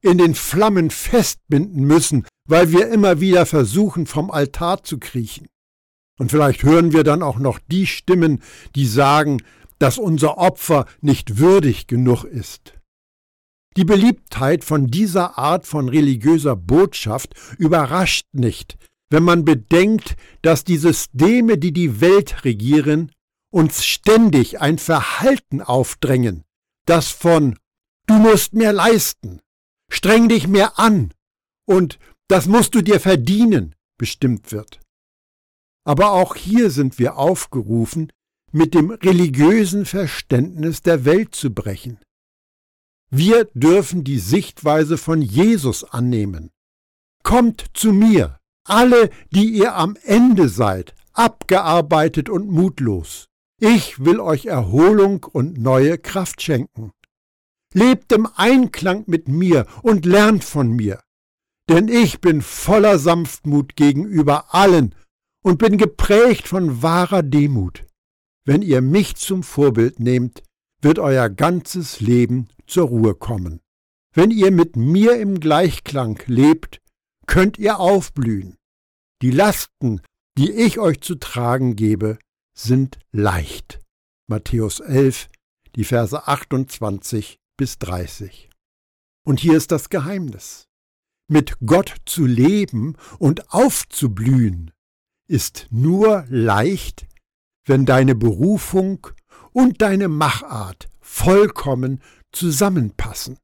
in 0.00 0.18
den 0.18 0.34
Flammen 0.34 0.90
festbinden 0.90 1.84
müssen, 1.84 2.26
weil 2.46 2.72
wir 2.72 2.88
immer 2.88 3.20
wieder 3.20 3.46
versuchen, 3.46 4.06
vom 4.06 4.30
Altar 4.30 4.84
zu 4.84 4.98
kriechen. 4.98 5.48
Und 6.18 6.30
vielleicht 6.30 6.62
hören 6.62 6.92
wir 6.92 7.04
dann 7.04 7.22
auch 7.22 7.38
noch 7.38 7.58
die 7.58 7.86
Stimmen, 7.86 8.42
die 8.74 8.86
sagen, 8.86 9.42
dass 9.78 9.98
unser 9.98 10.38
Opfer 10.38 10.86
nicht 11.00 11.38
würdig 11.38 11.86
genug 11.86 12.24
ist. 12.24 12.74
Die 13.76 13.84
Beliebtheit 13.84 14.64
von 14.64 14.86
dieser 14.86 15.36
Art 15.36 15.66
von 15.66 15.88
religiöser 15.88 16.54
Botschaft 16.54 17.34
überrascht 17.58 18.28
nicht, 18.32 18.76
wenn 19.10 19.24
man 19.24 19.44
bedenkt, 19.44 20.16
dass 20.42 20.62
die 20.62 20.76
Systeme, 20.76 21.58
die 21.58 21.72
die 21.72 22.00
Welt 22.00 22.44
regieren, 22.44 23.10
uns 23.50 23.84
ständig 23.84 24.60
ein 24.60 24.78
Verhalten 24.78 25.60
aufdrängen, 25.60 26.44
das 26.86 27.08
von 27.08 27.56
Du 28.06 28.14
musst 28.14 28.52
mehr 28.52 28.72
leisten, 28.72 29.40
streng 29.90 30.28
dich 30.28 30.46
mehr 30.46 30.78
an 30.78 31.14
und 31.64 31.98
das 32.28 32.46
musst 32.46 32.74
du 32.74 32.82
dir 32.82 33.00
verdienen 33.00 33.74
bestimmt 33.96 34.52
wird. 34.52 34.83
Aber 35.84 36.12
auch 36.12 36.34
hier 36.34 36.70
sind 36.70 36.98
wir 36.98 37.16
aufgerufen, 37.16 38.10
mit 38.52 38.74
dem 38.74 38.90
religiösen 38.90 39.84
Verständnis 39.84 40.80
der 40.80 41.04
Welt 41.04 41.34
zu 41.34 41.52
brechen. 41.52 41.98
Wir 43.10 43.44
dürfen 43.54 44.02
die 44.02 44.18
Sichtweise 44.18 44.96
von 44.96 45.20
Jesus 45.20 45.84
annehmen. 45.84 46.50
Kommt 47.22 47.66
zu 47.74 47.92
mir, 47.92 48.38
alle, 48.64 49.10
die 49.30 49.50
ihr 49.50 49.74
am 49.76 49.96
Ende 50.02 50.48
seid, 50.48 50.94
abgearbeitet 51.12 52.28
und 52.28 52.48
mutlos. 52.48 53.28
Ich 53.60 54.04
will 54.04 54.20
euch 54.20 54.46
Erholung 54.46 55.24
und 55.24 55.58
neue 55.58 55.98
Kraft 55.98 56.42
schenken. 56.42 56.92
Lebt 57.72 58.12
im 58.12 58.28
Einklang 58.36 59.04
mit 59.06 59.28
mir 59.28 59.66
und 59.82 60.06
lernt 60.06 60.44
von 60.44 60.70
mir, 60.70 61.00
denn 61.68 61.88
ich 61.88 62.20
bin 62.20 62.40
voller 62.40 62.98
Sanftmut 62.98 63.74
gegenüber 63.74 64.54
allen 64.54 64.94
und 65.44 65.58
bin 65.58 65.76
geprägt 65.76 66.48
von 66.48 66.82
wahrer 66.82 67.22
Demut. 67.22 67.84
Wenn 68.46 68.62
ihr 68.62 68.80
mich 68.80 69.16
zum 69.16 69.42
Vorbild 69.42 70.00
nehmt, 70.00 70.42
wird 70.80 70.98
euer 70.98 71.28
ganzes 71.28 72.00
Leben 72.00 72.48
zur 72.66 72.88
Ruhe 72.88 73.14
kommen. 73.14 73.60
Wenn 74.14 74.30
ihr 74.30 74.50
mit 74.50 74.76
mir 74.76 75.20
im 75.20 75.40
Gleichklang 75.40 76.20
lebt, 76.26 76.80
könnt 77.26 77.58
ihr 77.58 77.78
aufblühen. 77.78 78.56
Die 79.22 79.30
Lasten, 79.30 80.00
die 80.38 80.50
ich 80.50 80.78
euch 80.78 81.00
zu 81.00 81.16
tragen 81.16 81.76
gebe, 81.76 82.18
sind 82.56 82.98
leicht. 83.12 83.80
Matthäus 84.26 84.80
11, 84.80 85.28
die 85.76 85.84
Verse 85.84 86.26
28 86.26 87.38
bis 87.56 87.78
30. 87.78 88.50
Und 89.26 89.40
hier 89.40 89.56
ist 89.56 89.72
das 89.72 89.90
Geheimnis. 89.90 90.68
Mit 91.28 91.56
Gott 91.64 91.94
zu 92.06 92.26
leben 92.26 92.96
und 93.18 93.52
aufzublühen 93.52 94.70
ist 95.28 95.66
nur 95.70 96.24
leicht, 96.28 97.06
wenn 97.66 97.86
deine 97.86 98.14
Berufung 98.14 99.06
und 99.52 99.80
deine 99.82 100.08
Machart 100.08 100.88
vollkommen 101.00 102.00
zusammenpassen. 102.32 103.38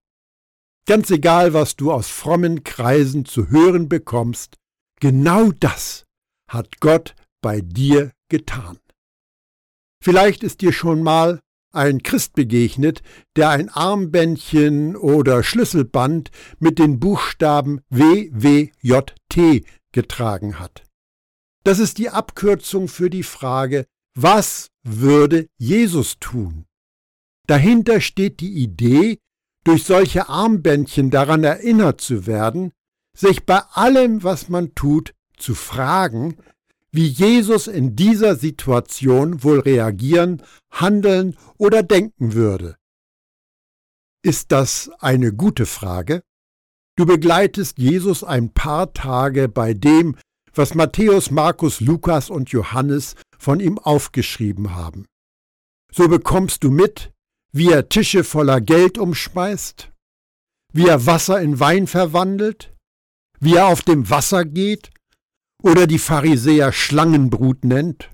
Ganz 0.86 1.10
egal, 1.10 1.54
was 1.54 1.76
du 1.76 1.92
aus 1.92 2.08
frommen 2.08 2.64
Kreisen 2.64 3.24
zu 3.24 3.48
hören 3.48 3.88
bekommst, 3.88 4.56
genau 5.00 5.52
das 5.52 6.04
hat 6.50 6.80
Gott 6.80 7.14
bei 7.42 7.60
dir 7.60 8.12
getan. 8.28 8.78
Vielleicht 10.02 10.42
ist 10.42 10.62
dir 10.62 10.72
schon 10.72 11.02
mal 11.02 11.40
ein 11.72 12.02
Christ 12.02 12.34
begegnet, 12.34 13.02
der 13.36 13.50
ein 13.50 13.68
Armbändchen 13.68 14.96
oder 14.96 15.42
Schlüsselband 15.42 16.30
mit 16.58 16.78
den 16.78 16.98
Buchstaben 16.98 17.82
WWJT 17.90 19.64
getragen 19.92 20.58
hat. 20.58 20.89
Das 21.64 21.78
ist 21.78 21.98
die 21.98 22.10
Abkürzung 22.10 22.88
für 22.88 23.10
die 23.10 23.22
Frage, 23.22 23.86
was 24.14 24.70
würde 24.82 25.48
Jesus 25.58 26.18
tun? 26.18 26.66
Dahinter 27.46 28.00
steht 28.00 28.40
die 28.40 28.54
Idee, 28.54 29.18
durch 29.64 29.84
solche 29.84 30.28
Armbändchen 30.28 31.10
daran 31.10 31.44
erinnert 31.44 32.00
zu 32.00 32.26
werden, 32.26 32.72
sich 33.16 33.44
bei 33.44 33.60
allem, 33.72 34.22
was 34.22 34.48
man 34.48 34.74
tut, 34.74 35.14
zu 35.36 35.54
fragen, 35.54 36.36
wie 36.92 37.06
Jesus 37.06 37.66
in 37.66 37.94
dieser 37.94 38.36
Situation 38.36 39.44
wohl 39.44 39.60
reagieren, 39.60 40.42
handeln 40.70 41.36
oder 41.56 41.82
denken 41.82 42.32
würde. 42.32 42.76
Ist 44.22 44.52
das 44.52 44.90
eine 44.98 45.32
gute 45.32 45.66
Frage? 45.66 46.22
Du 46.96 47.06
begleitest 47.06 47.78
Jesus 47.78 48.24
ein 48.24 48.52
paar 48.52 48.92
Tage 48.92 49.48
bei 49.48 49.72
dem, 49.72 50.16
was 50.54 50.74
Matthäus, 50.74 51.30
Markus, 51.30 51.80
Lukas 51.80 52.30
und 52.30 52.50
Johannes 52.50 53.14
von 53.38 53.60
ihm 53.60 53.78
aufgeschrieben 53.78 54.74
haben. 54.74 55.06
So 55.92 56.08
bekommst 56.08 56.64
du 56.64 56.70
mit, 56.70 57.12
wie 57.52 57.70
er 57.70 57.88
Tische 57.88 58.24
voller 58.24 58.60
Geld 58.60 58.98
umschmeißt, 58.98 59.90
wie 60.72 60.86
er 60.86 61.06
Wasser 61.06 61.40
in 61.40 61.58
Wein 61.58 61.86
verwandelt, 61.86 62.72
wie 63.40 63.56
er 63.56 63.66
auf 63.66 63.82
dem 63.82 64.08
Wasser 64.10 64.44
geht 64.44 64.90
oder 65.62 65.86
die 65.86 65.98
Pharisäer 65.98 66.72
Schlangenbrut 66.72 67.64
nennt? 67.64 68.10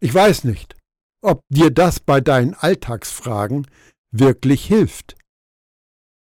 Ich 0.00 0.12
weiß 0.12 0.44
nicht, 0.44 0.76
ob 1.22 1.42
dir 1.48 1.70
das 1.70 2.00
bei 2.00 2.20
deinen 2.20 2.54
Alltagsfragen 2.54 3.66
wirklich 4.10 4.66
hilft. 4.66 5.16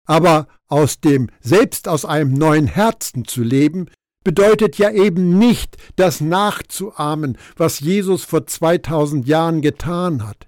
Aber 0.06 0.48
aus 0.68 1.02
dem 1.02 1.30
selbst 1.42 1.88
aus 1.88 2.06
einem 2.06 2.34
neuen 2.34 2.68
Herzen 2.68 3.26
zu 3.26 3.44
leben, 3.44 3.90
bedeutet 4.28 4.78
ja 4.78 4.92
eben 4.92 5.40
nicht, 5.40 5.78
das 5.96 6.20
nachzuahmen, 6.20 7.38
was 7.56 7.80
Jesus 7.80 8.26
vor 8.26 8.46
2000 8.46 9.26
Jahren 9.26 9.62
getan 9.62 10.28
hat. 10.28 10.48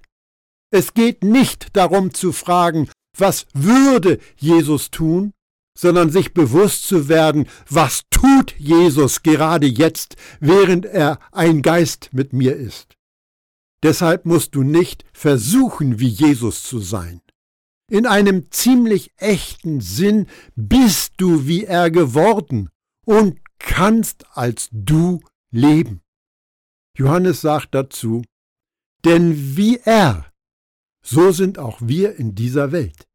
Es 0.70 0.92
geht 0.92 1.24
nicht 1.24 1.74
darum 1.74 2.12
zu 2.12 2.32
fragen, 2.32 2.90
was 3.16 3.46
würde 3.54 4.18
Jesus 4.36 4.90
tun, 4.90 5.32
sondern 5.78 6.10
sich 6.10 6.34
bewusst 6.34 6.88
zu 6.88 7.08
werden, 7.08 7.48
was 7.70 8.02
tut 8.10 8.54
Jesus 8.58 9.22
gerade 9.22 9.66
jetzt, 9.66 10.16
während 10.40 10.84
er 10.84 11.18
ein 11.32 11.62
Geist 11.62 12.10
mit 12.12 12.34
mir 12.34 12.54
ist. 12.56 12.98
Deshalb 13.82 14.26
musst 14.26 14.54
du 14.54 14.62
nicht 14.62 15.06
versuchen, 15.14 16.00
wie 16.00 16.08
Jesus 16.08 16.64
zu 16.64 16.80
sein. 16.80 17.22
In 17.90 18.04
einem 18.06 18.50
ziemlich 18.50 19.10
echten 19.16 19.80
Sinn 19.80 20.26
bist 20.54 21.14
du 21.16 21.46
wie 21.46 21.64
er 21.64 21.90
geworden 21.90 22.68
und 23.06 23.40
kannst 23.60 24.26
als 24.36 24.68
du 24.72 25.20
leben. 25.52 26.02
Johannes 26.98 27.40
sagt 27.40 27.74
dazu, 27.74 28.22
denn 29.04 29.56
wie 29.56 29.78
er, 29.78 30.30
so 31.02 31.30
sind 31.30 31.58
auch 31.58 31.80
wir 31.80 32.16
in 32.16 32.34
dieser 32.34 32.72
Welt. 32.72 33.06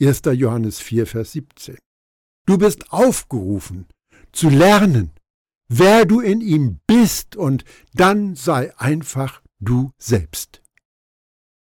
1. 0.00 0.22
Johannes 0.32 0.80
4, 0.80 1.06
Vers 1.06 1.32
17. 1.32 1.76
Du 2.46 2.56
bist 2.56 2.92
aufgerufen 2.92 3.86
zu 4.32 4.48
lernen, 4.48 5.10
wer 5.68 6.06
du 6.06 6.20
in 6.20 6.40
ihm 6.40 6.80
bist, 6.86 7.36
und 7.36 7.64
dann 7.94 8.34
sei 8.34 8.76
einfach 8.78 9.42
du 9.60 9.90
selbst. 9.98 10.62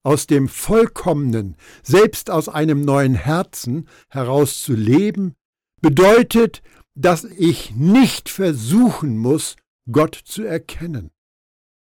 Aus 0.05 0.27
dem 0.27 0.49
Vollkommenen, 0.49 1.57
selbst 1.83 2.31
aus 2.31 2.49
einem 2.49 2.83
neuen 2.83 3.15
Herzen 3.15 3.89
heraus 4.09 4.63
zu 4.63 4.75
leben, 4.75 5.35
bedeutet, 5.81 6.63
dass 6.97 7.25
ich 7.25 7.73
nicht 7.77 8.29
versuchen 8.29 9.19
muss, 9.19 9.57
Gott 9.91 10.15
zu 10.25 10.43
erkennen. 10.43 11.11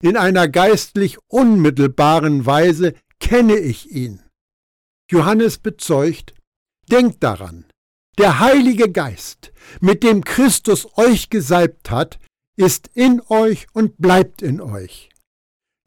In 0.01 0.15
einer 0.15 0.47
geistlich 0.47 1.17
unmittelbaren 1.27 2.45
Weise 2.45 2.93
kenne 3.19 3.57
ich 3.57 3.91
ihn. 3.91 4.21
Johannes 5.11 5.57
bezeugt, 5.57 6.33
denkt 6.89 7.23
daran, 7.23 7.65
der 8.17 8.39
Heilige 8.39 8.91
Geist, 8.91 9.51
mit 9.81 10.03
dem 10.03 10.23
Christus 10.23 10.87
euch 10.97 11.29
gesalbt 11.29 11.89
hat, 11.89 12.19
ist 12.55 12.89
in 12.93 13.21
euch 13.29 13.67
und 13.73 13.97
bleibt 13.97 14.41
in 14.41 14.61
euch. 14.61 15.09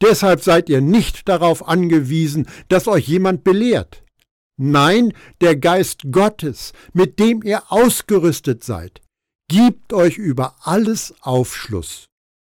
Deshalb 0.02 0.42
seid 0.42 0.68
ihr 0.68 0.80
nicht 0.80 1.28
darauf 1.28 1.66
angewiesen, 1.68 2.48
dass 2.68 2.88
euch 2.88 3.06
jemand 3.06 3.44
belehrt. 3.44 4.02
Nein, 4.58 5.12
der 5.40 5.56
Geist 5.56 6.10
Gottes, 6.10 6.72
mit 6.92 7.18
dem 7.18 7.42
ihr 7.42 7.70
ausgerüstet 7.70 8.64
seid, 8.64 9.00
gibt 9.52 9.92
euch 9.92 10.16
über 10.16 10.56
alles 10.60 11.14
Aufschluss. 11.20 12.06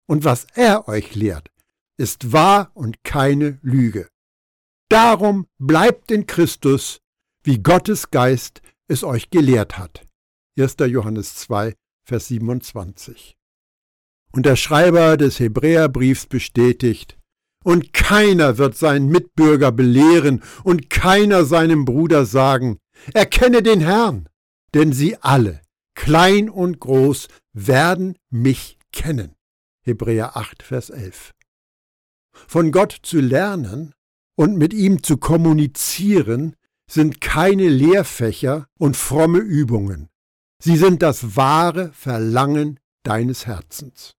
Und 0.08 0.24
was 0.24 0.46
er 0.54 0.88
euch 0.88 1.16
lehrt, 1.16 1.50
ist 1.98 2.32
wahr 2.32 2.70
und 2.76 3.04
keine 3.04 3.58
Lüge. 3.64 4.08
Darum 4.88 5.48
bleibt 5.58 6.12
in 6.12 6.28
Christus, 6.28 7.00
wie 7.44 7.58
Gottes 7.58 8.12
Geist 8.12 8.62
es 8.88 9.04
euch 9.04 9.32
gelehrt 9.32 9.80
hat. 9.80 10.06
1. 10.60 10.76
Johannes 10.88 11.34
2, 11.38 11.74
Vers 12.08 12.28
27. 12.28 13.36
Und 14.32 14.46
der 14.46 14.56
Schreiber 14.56 15.18
des 15.18 15.40
Hebräerbriefs 15.40 16.28
bestätigt, 16.28 17.18
und 17.64 17.94
keiner 17.94 18.60
wird 18.60 18.78
seinen 18.78 19.08
Mitbürger 19.08 19.72
belehren 19.72 20.44
und 20.64 20.92
keiner 20.92 21.46
seinem 21.46 21.86
Bruder 21.86 22.26
sagen, 22.28 22.78
erkenne 23.14 23.64
den 23.64 23.80
Herrn, 23.82 24.30
denn 24.76 24.94
sie 24.94 25.18
alle, 25.18 25.62
klein 25.96 26.50
und 26.50 26.80
groß, 26.80 27.28
werden 27.54 28.18
mich 28.30 28.78
kennen. 28.92 29.36
Hebräer 29.84 30.38
8, 30.38 30.64
Vers 30.64 30.90
11. 30.90 31.34
Von 32.32 32.72
Gott 32.72 32.98
zu 33.04 33.20
lernen 33.20 33.94
und 34.36 34.58
mit 34.58 34.74
ihm 34.74 35.04
zu 35.04 35.18
kommunizieren 35.18 36.56
sind 36.90 37.22
keine 37.22 37.70
Lehrfächer 37.70 38.68
und 38.78 38.98
fromme 38.98 39.40
Übungen. 39.40 40.10
Sie 40.62 40.78
sind 40.78 41.02
das 41.02 41.36
wahre 41.36 41.92
Verlangen 41.94 42.80
deines 43.04 43.48
Herzens. 43.48 44.16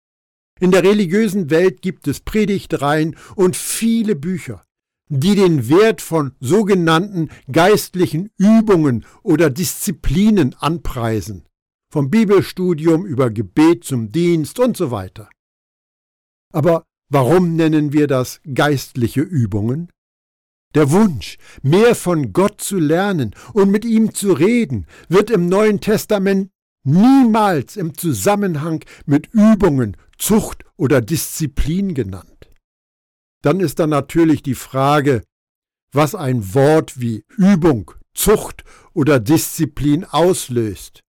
In 0.59 0.71
der 0.71 0.83
religiösen 0.83 1.51
Welt 1.51 1.83
gibt 1.83 2.09
es 2.09 2.21
Predigtreihen 2.21 3.17
und 3.35 3.57
viele 3.57 4.17
Bücher, 4.17 4.65
die 5.09 5.35
den 5.35 5.69
Wert 5.69 6.01
von 6.01 6.35
sogenannten 6.41 7.31
geistlichen 7.51 8.31
Übungen 8.39 9.05
oder 9.23 9.51
Disziplinen 9.51 10.55
anpreisen, 10.55 11.47
vom 11.93 12.09
Bibelstudium 12.09 13.05
über 13.05 13.31
Gebet 13.31 13.85
zum 13.85 14.11
Dienst 14.11 14.59
und 14.59 14.79
so 14.79 14.91
weiter. 14.91 15.29
Aber 16.51 16.85
warum 17.11 17.55
nennen 17.55 17.93
wir 17.93 18.07
das 18.07 18.41
geistliche 18.55 19.21
Übungen? 19.21 19.93
Der 20.75 20.91
Wunsch, 20.91 21.37
mehr 21.61 21.95
von 21.95 22.33
Gott 22.33 22.63
zu 22.63 22.79
lernen 22.79 23.35
und 23.53 23.71
mit 23.71 23.85
ihm 23.85 24.15
zu 24.15 24.33
reden, 24.33 24.87
wird 25.11 25.31
im 25.31 25.51
Neuen 25.51 25.81
Testament 25.81 26.51
niemals 26.83 27.77
im 27.77 27.95
Zusammenhang 27.95 28.83
mit 29.05 29.29
Übungen, 29.35 29.99
Zucht 30.17 30.65
oder 30.79 31.03
Disziplin 31.03 31.93
genannt. 31.93 32.51
Dann 33.43 33.61
ist 33.61 33.79
da 33.79 33.87
natürlich 33.87 34.43
die 34.43 34.55
Frage, 34.55 35.23
was 35.93 36.15
ein 36.15 36.55
Wort 36.55 36.99
wie 36.99 37.27
Übung, 37.37 37.91
Zucht 38.15 38.65
oder 38.95 39.21
Disziplin 39.21 40.05
auslöst. 40.05 41.02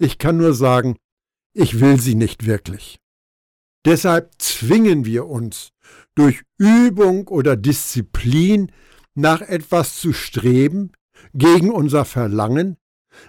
Ich 0.00 0.16
kann 0.16 0.38
nur 0.38 0.54
sagen, 0.54 0.96
ich 1.52 1.78
will 1.78 2.00
sie 2.00 2.14
nicht 2.14 2.46
wirklich. 2.46 2.98
Deshalb 3.84 4.32
zwingen 4.38 5.04
wir 5.04 5.26
uns, 5.26 5.72
durch 6.14 6.42
Übung 6.56 7.28
oder 7.28 7.54
Disziplin 7.54 8.72
nach 9.14 9.42
etwas 9.42 9.96
zu 9.96 10.14
streben, 10.14 10.92
gegen 11.34 11.70
unser 11.70 12.06
Verlangen, 12.06 12.78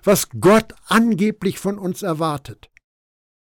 was 0.02 0.30
Gott 0.30 0.74
angeblich 0.86 1.60
von 1.60 1.78
uns 1.78 2.04
erwartet. 2.04 2.72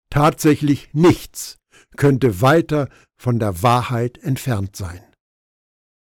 Tatsächlich 0.08 0.94
nichts 0.94 1.58
könnte 1.98 2.40
weiter 2.40 2.88
von 3.18 3.38
der 3.38 3.62
Wahrheit 3.62 4.16
entfernt 4.18 4.74
sein. 4.74 5.02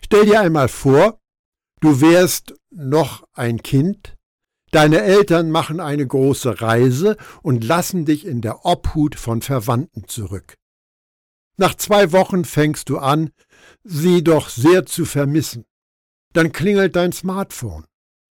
Stell 0.01 0.27
dir 0.27 0.41
einmal 0.41 0.69
vor, 0.69 1.19
du 1.81 2.01
wärst 2.01 2.55
noch 2.71 3.25
ein 3.33 3.63
Kind, 3.63 4.17
deine 4.71 5.03
Eltern 5.03 5.51
machen 5.51 5.81
eine 5.81 6.07
große 6.07 6.61
Reise 6.61 7.17
und 7.43 7.65
lassen 7.65 8.05
dich 8.05 8.27
in 8.27 8.41
der 8.41 8.65
Obhut 8.65 9.15
von 9.15 9.43
Verwandten 9.43 10.07
zurück. 10.09 10.55
Nach 11.57 11.75
zwei 11.75 12.13
Wochen 12.13 12.45
fängst 12.45 12.89
du 12.89 12.99
an, 12.99 13.31
sie 13.85 14.25
doch 14.25 14.49
sehr 14.49 14.87
zu 14.87 15.05
vermissen. 15.05 15.67
Dann 16.33 16.53
klingelt 16.53 16.97
dein 16.97 17.13
Smartphone. 17.13 17.85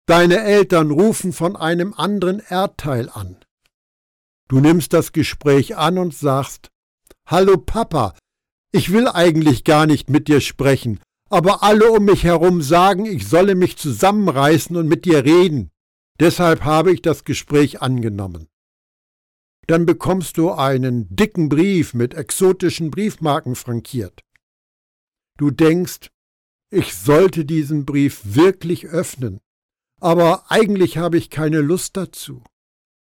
Deine 0.05 0.39
Eltern 0.41 0.91
rufen 0.91 1.33
von 1.33 1.55
einem 1.57 1.93
anderen 1.93 2.39
Erdteil 2.39 3.09
an. 3.09 3.37
Du 4.47 4.61
nimmst 4.61 4.93
das 4.93 5.11
Gespräch 5.11 5.75
an 5.75 5.97
und 5.97 6.15
sagst, 6.15 6.69
Hallo 7.25 7.57
Papa, 7.57 8.15
ich 8.71 8.93
will 8.93 9.09
eigentlich 9.09 9.65
gar 9.65 9.85
nicht 9.85 10.09
mit 10.09 10.29
dir 10.29 10.39
sprechen, 10.39 11.01
aber 11.29 11.63
alle 11.63 11.91
um 11.91 12.05
mich 12.05 12.23
herum 12.23 12.61
sagen, 12.61 13.05
ich 13.05 13.27
solle 13.27 13.55
mich 13.55 13.77
zusammenreißen 13.77 14.77
und 14.77 14.87
mit 14.87 15.03
dir 15.03 15.25
reden. 15.25 15.71
Deshalb 16.19 16.63
habe 16.63 16.91
ich 16.91 17.01
das 17.01 17.23
Gespräch 17.23 17.81
angenommen. 17.81 18.47
Dann 19.67 19.85
bekommst 19.85 20.37
du 20.37 20.51
einen 20.51 21.13
dicken 21.15 21.49
Brief 21.49 21.93
mit 21.93 22.13
exotischen 22.13 22.89
Briefmarken 22.89 23.55
frankiert. 23.55 24.23
Du 25.37 25.51
denkst, 25.51 26.09
ich 26.71 26.95
sollte 26.95 27.45
diesen 27.45 27.85
Brief 27.85 28.21
wirklich 28.23 28.87
öffnen, 28.87 29.39
aber 30.01 30.51
eigentlich 30.51 30.97
habe 30.97 31.17
ich 31.17 31.29
keine 31.29 31.61
Lust 31.61 31.97
dazu. 31.97 32.43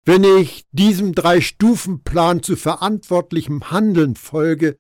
Wenn 0.05 0.25
ich 0.25 0.67
diesem 0.73 1.15
Drei-Stufen-Plan 1.15 2.43
zu 2.43 2.57
verantwortlichem 2.57 3.71
Handeln 3.71 4.15
folge, 4.17 4.77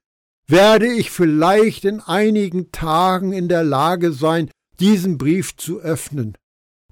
werde 0.48 0.86
ich 0.86 1.10
vielleicht 1.10 1.84
in 1.84 2.00
einigen 2.00 2.70
Tagen 2.70 3.32
in 3.32 3.48
der 3.48 3.64
Lage 3.64 4.12
sein, 4.12 4.50
diesen 4.78 5.18
Brief 5.18 5.56
zu 5.56 5.80
öffnen. 5.80 6.36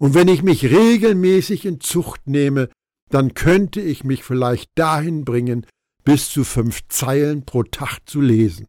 Und 0.05 0.13
wenn 0.13 0.29
ich 0.29 0.43
mich 0.43 0.67
regelmäßig 0.67 1.65
in 1.65 1.81
Zucht 1.81 2.27
nehme, 2.27 2.69
dann 3.09 3.33
könnte 3.33 3.81
ich 3.81 4.05
mich 4.05 4.23
vielleicht 4.23 4.71
dahin 4.75 5.25
bringen, 5.25 5.65
bis 6.05 6.29
zu 6.29 6.45
fünf 6.45 6.87
Zeilen 6.89 7.47
pro 7.47 7.63
Tag 7.63 8.01
zu 8.05 8.21
lesen. 8.21 8.67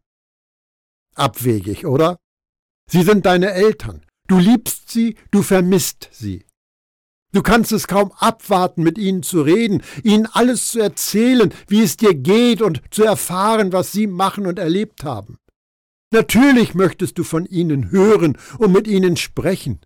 Abwegig, 1.14 1.84
oder? 1.84 2.16
Sie 2.90 3.02
sind 3.02 3.26
deine 3.26 3.52
Eltern. 3.52 4.06
Du 4.28 4.38
liebst 4.38 4.90
sie, 4.90 5.16
du 5.30 5.42
vermisst 5.42 6.08
sie. 6.10 6.46
Du 7.34 7.42
kannst 7.42 7.70
es 7.70 7.86
kaum 7.86 8.12
abwarten, 8.12 8.82
mit 8.82 8.96
ihnen 8.96 9.22
zu 9.22 9.42
reden, 9.42 9.82
ihnen 10.02 10.24
alles 10.24 10.68
zu 10.68 10.80
erzählen, 10.80 11.52
wie 11.68 11.82
es 11.82 11.98
dir 11.98 12.14
geht 12.14 12.62
und 12.62 12.80
zu 12.90 13.04
erfahren, 13.04 13.74
was 13.74 13.92
sie 13.92 14.06
machen 14.06 14.46
und 14.46 14.58
erlebt 14.58 15.04
haben. 15.04 15.36
Natürlich 16.14 16.72
möchtest 16.72 17.18
du 17.18 17.24
von 17.24 17.44
ihnen 17.44 17.90
hören 17.90 18.38
und 18.56 18.72
mit 18.72 18.88
ihnen 18.88 19.18
sprechen. 19.18 19.82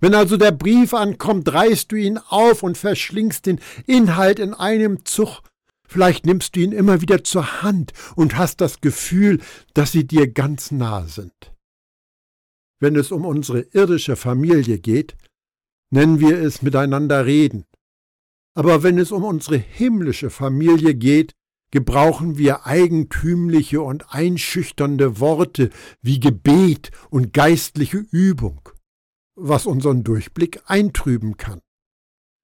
Wenn 0.00 0.14
also 0.14 0.36
der 0.36 0.52
Brief 0.52 0.92
ankommt, 0.92 1.52
reißt 1.52 1.90
du 1.90 1.96
ihn 1.96 2.18
auf 2.18 2.62
und 2.62 2.76
verschlingst 2.76 3.46
den 3.46 3.60
Inhalt 3.86 4.38
in 4.38 4.52
einem 4.52 5.04
Zug. 5.04 5.40
Vielleicht 5.88 6.26
nimmst 6.26 6.56
du 6.56 6.60
ihn 6.60 6.72
immer 6.72 7.00
wieder 7.00 7.24
zur 7.24 7.62
Hand 7.62 7.92
und 8.14 8.36
hast 8.36 8.60
das 8.60 8.80
Gefühl, 8.80 9.40
dass 9.72 9.92
sie 9.92 10.06
dir 10.06 10.30
ganz 10.30 10.70
nah 10.70 11.04
sind. 11.04 11.32
Wenn 12.78 12.96
es 12.96 13.10
um 13.10 13.24
unsere 13.24 13.60
irdische 13.60 14.16
Familie 14.16 14.78
geht, 14.78 15.16
nennen 15.90 16.20
wir 16.20 16.38
es 16.38 16.60
miteinander 16.60 17.24
reden. 17.24 17.64
Aber 18.54 18.82
wenn 18.82 18.98
es 18.98 19.12
um 19.12 19.24
unsere 19.24 19.56
himmlische 19.56 20.28
Familie 20.28 20.94
geht, 20.94 21.32
gebrauchen 21.70 22.36
wir 22.36 22.66
eigentümliche 22.66 23.80
und 23.80 24.14
einschüchternde 24.14 25.20
Worte 25.20 25.70
wie 26.02 26.20
Gebet 26.20 26.90
und 27.10 27.32
geistliche 27.32 27.98
Übung, 28.10 28.68
was 29.36 29.66
unseren 29.66 30.02
Durchblick 30.02 30.62
eintrüben 30.66 31.36
kann. 31.36 31.60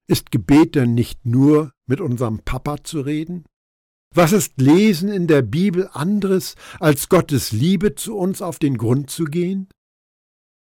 Ist 0.07 0.31
Gebet 0.31 0.75
denn 0.75 0.93
nicht 0.93 1.25
nur 1.25 1.71
mit 1.87 1.99
unserem 1.99 2.39
Papa 2.39 2.83
zu 2.83 3.01
reden? 3.01 3.45
Was 4.13 4.31
ist 4.31 4.61
Lesen 4.61 5.09
in 5.09 5.27
der 5.27 5.41
Bibel 5.41 5.89
anderes, 5.91 6.55
als 6.79 7.09
Gottes 7.09 7.51
Liebe 7.51 7.95
zu 7.95 8.15
uns 8.15 8.41
auf 8.41 8.59
den 8.59 8.77
Grund 8.77 9.09
zu 9.09 9.25
gehen? 9.25 9.69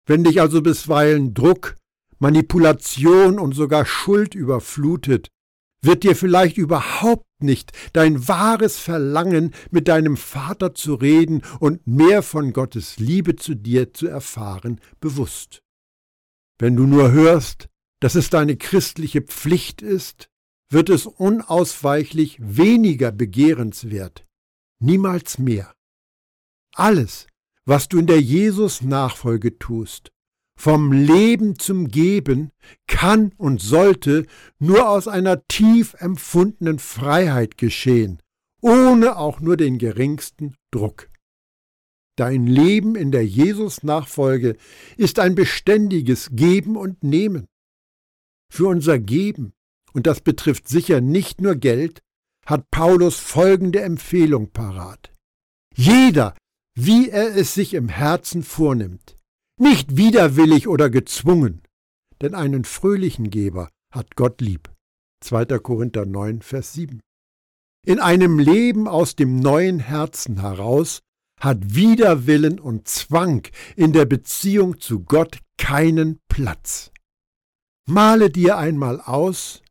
Wenn 0.06 0.22
dich 0.24 0.40
also 0.40 0.62
bisweilen 0.62 1.34
Druck, 1.34 1.76
Manipulation 2.20 3.40
und 3.40 3.54
sogar 3.54 3.86
Schuld 3.86 4.34
überflutet, 4.34 5.28
wird 5.82 6.04
dir 6.04 6.14
vielleicht 6.14 6.58
überhaupt 6.58 7.26
nicht 7.42 7.72
dein 7.92 8.28
wahres 8.28 8.78
Verlangen, 8.78 9.54
mit 9.70 9.88
deinem 9.88 10.16
Vater 10.16 10.74
zu 10.74 10.94
reden 10.94 11.42
und 11.58 11.86
mehr 11.86 12.22
von 12.22 12.52
Gottes 12.52 12.98
Liebe 12.98 13.36
zu 13.36 13.54
dir 13.54 13.94
zu 13.94 14.06
erfahren, 14.06 14.80
bewusst. 15.00 15.62
Wenn 16.60 16.76
du 16.76 16.86
nur 16.86 17.10
hörst, 17.10 17.70
dass 18.00 18.14
es 18.16 18.28
deine 18.28 18.54
christliche 18.54 19.22
Pflicht 19.22 19.80
ist, 19.80 20.28
wird 20.70 20.90
es 20.90 21.06
unausweichlich 21.06 22.36
weniger 22.38 23.12
begehrenswert, 23.12 24.26
niemals 24.78 25.38
mehr. 25.38 25.74
Alles, 26.74 27.26
was 27.64 27.88
du 27.88 27.98
in 27.98 28.06
der 28.06 28.20
Jesus-Nachfolge 28.20 29.58
tust, 29.58 30.12
vom 30.54 30.92
Leben 30.92 31.58
zum 31.58 31.88
Geben 31.88 32.50
kann 32.86 33.32
und 33.38 33.62
sollte 33.62 34.26
nur 34.58 34.90
aus 34.90 35.08
einer 35.08 35.46
tief 35.48 35.94
empfundenen 35.94 36.78
Freiheit 36.78 37.56
geschehen, 37.56 38.20
ohne 38.60 39.16
auch 39.16 39.40
nur 39.40 39.56
den 39.56 39.78
geringsten 39.78 40.56
Druck. 40.70 41.08
Dein 42.20 42.46
Leben 42.46 42.96
in 42.96 43.12
der 43.12 43.26
Jesus-Nachfolge 43.26 44.58
ist 44.98 45.18
ein 45.18 45.34
beständiges 45.34 46.28
Geben 46.32 46.76
und 46.76 47.02
Nehmen. 47.02 47.46
Für 48.52 48.66
unser 48.66 48.98
Geben, 48.98 49.54
und 49.94 50.06
das 50.06 50.20
betrifft 50.20 50.68
sicher 50.68 51.00
nicht 51.00 51.40
nur 51.40 51.54
Geld, 51.54 52.02
hat 52.44 52.70
Paulus 52.70 53.18
folgende 53.18 53.80
Empfehlung 53.80 54.50
parat. 54.50 55.14
Jeder, 55.74 56.36
wie 56.74 57.08
er 57.08 57.34
es 57.34 57.54
sich 57.54 57.72
im 57.72 57.88
Herzen 57.88 58.42
vornimmt, 58.42 59.16
nicht 59.58 59.96
widerwillig 59.96 60.68
oder 60.68 60.90
gezwungen, 60.90 61.62
denn 62.20 62.34
einen 62.34 62.64
fröhlichen 62.64 63.30
Geber 63.30 63.70
hat 63.94 64.14
Gott 64.14 64.42
lieb. 64.42 64.70
2. 65.24 65.46
Korinther 65.60 66.04
9, 66.04 66.42
Vers 66.42 66.74
7. 66.74 67.00
In 67.86 67.98
einem 67.98 68.38
Leben 68.38 68.88
aus 68.88 69.16
dem 69.16 69.36
neuen 69.36 69.78
Herzen 69.78 70.42
heraus 70.42 71.00
hat 71.40 71.74
Widerwillen 71.74 72.60
und 72.60 72.86
Zwang 72.86 73.46
in 73.74 73.92
der 73.92 74.04
Beziehung 74.04 74.78
zu 74.80 75.00
Gott 75.00 75.38
keinen 75.58 76.20
Platz. 76.28 76.90
Male 77.88 78.30
dir 78.30 78.56
einmal 78.56 79.00
aus, 79.00 79.62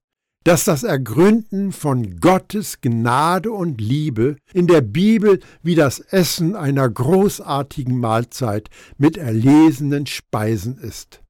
dass 0.44 0.66
das 0.66 0.84
Ergründen 0.84 1.72
von 1.72 2.20
Gottes 2.20 2.82
Gnade 2.82 3.52
und 3.52 3.80
Liebe 3.80 4.38
in 4.54 4.68
der 4.68 4.82
Bibel 4.82 5.40
wie 5.62 5.76
das 5.76 6.00
Essen 6.00 6.56
einer 6.56 6.90
großartigen 6.90 7.98
Mahlzeit 8.00 8.70
mit 8.98 9.18
erlesenen 9.18 10.06
Speisen 10.06 10.78
ist. 10.78 11.22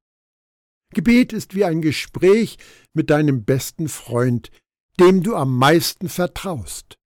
Gebet 0.94 1.32
ist 1.32 1.54
wie 1.54 1.64
ein 1.64 1.82
Gespräch 1.82 2.56
mit 2.94 3.10
deinem 3.10 3.44
besten 3.44 3.88
Freund, 3.88 4.50
dem 4.98 5.22
du 5.22 5.36
am 5.36 5.56
meisten 5.56 6.08
vertraust. 6.08 6.96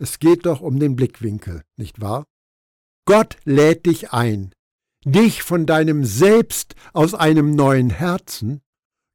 Es 0.00 0.18
geht 0.18 0.46
doch 0.46 0.60
um 0.60 0.78
den 0.78 0.96
Blickwinkel, 0.96 1.62
nicht 1.76 2.00
wahr? 2.00 2.24
Gott 3.04 3.36
lädt 3.44 3.86
dich 3.86 4.12
ein, 4.12 4.54
dich 5.04 5.42
von 5.42 5.66
deinem 5.66 6.04
Selbst 6.04 6.74
aus 6.92 7.14
einem 7.14 7.54
neuen 7.54 7.90
Herzen 7.90 8.62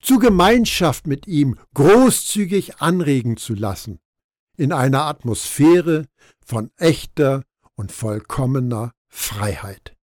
zu 0.02 0.19
Gemeinschaft 0.19 1.08
mit 1.08 1.28
ihm 1.28 1.58
großzügig 1.73 2.82
anregen 2.82 3.38
zu 3.38 3.54
lassen, 3.54 4.00
in 4.58 4.71
einer 4.71 5.04
Atmosphäre 5.06 6.06
von 6.45 6.71
echter 6.78 7.43
und 7.76 7.91
vollkommener 7.91 8.91
Freiheit. 9.08 9.96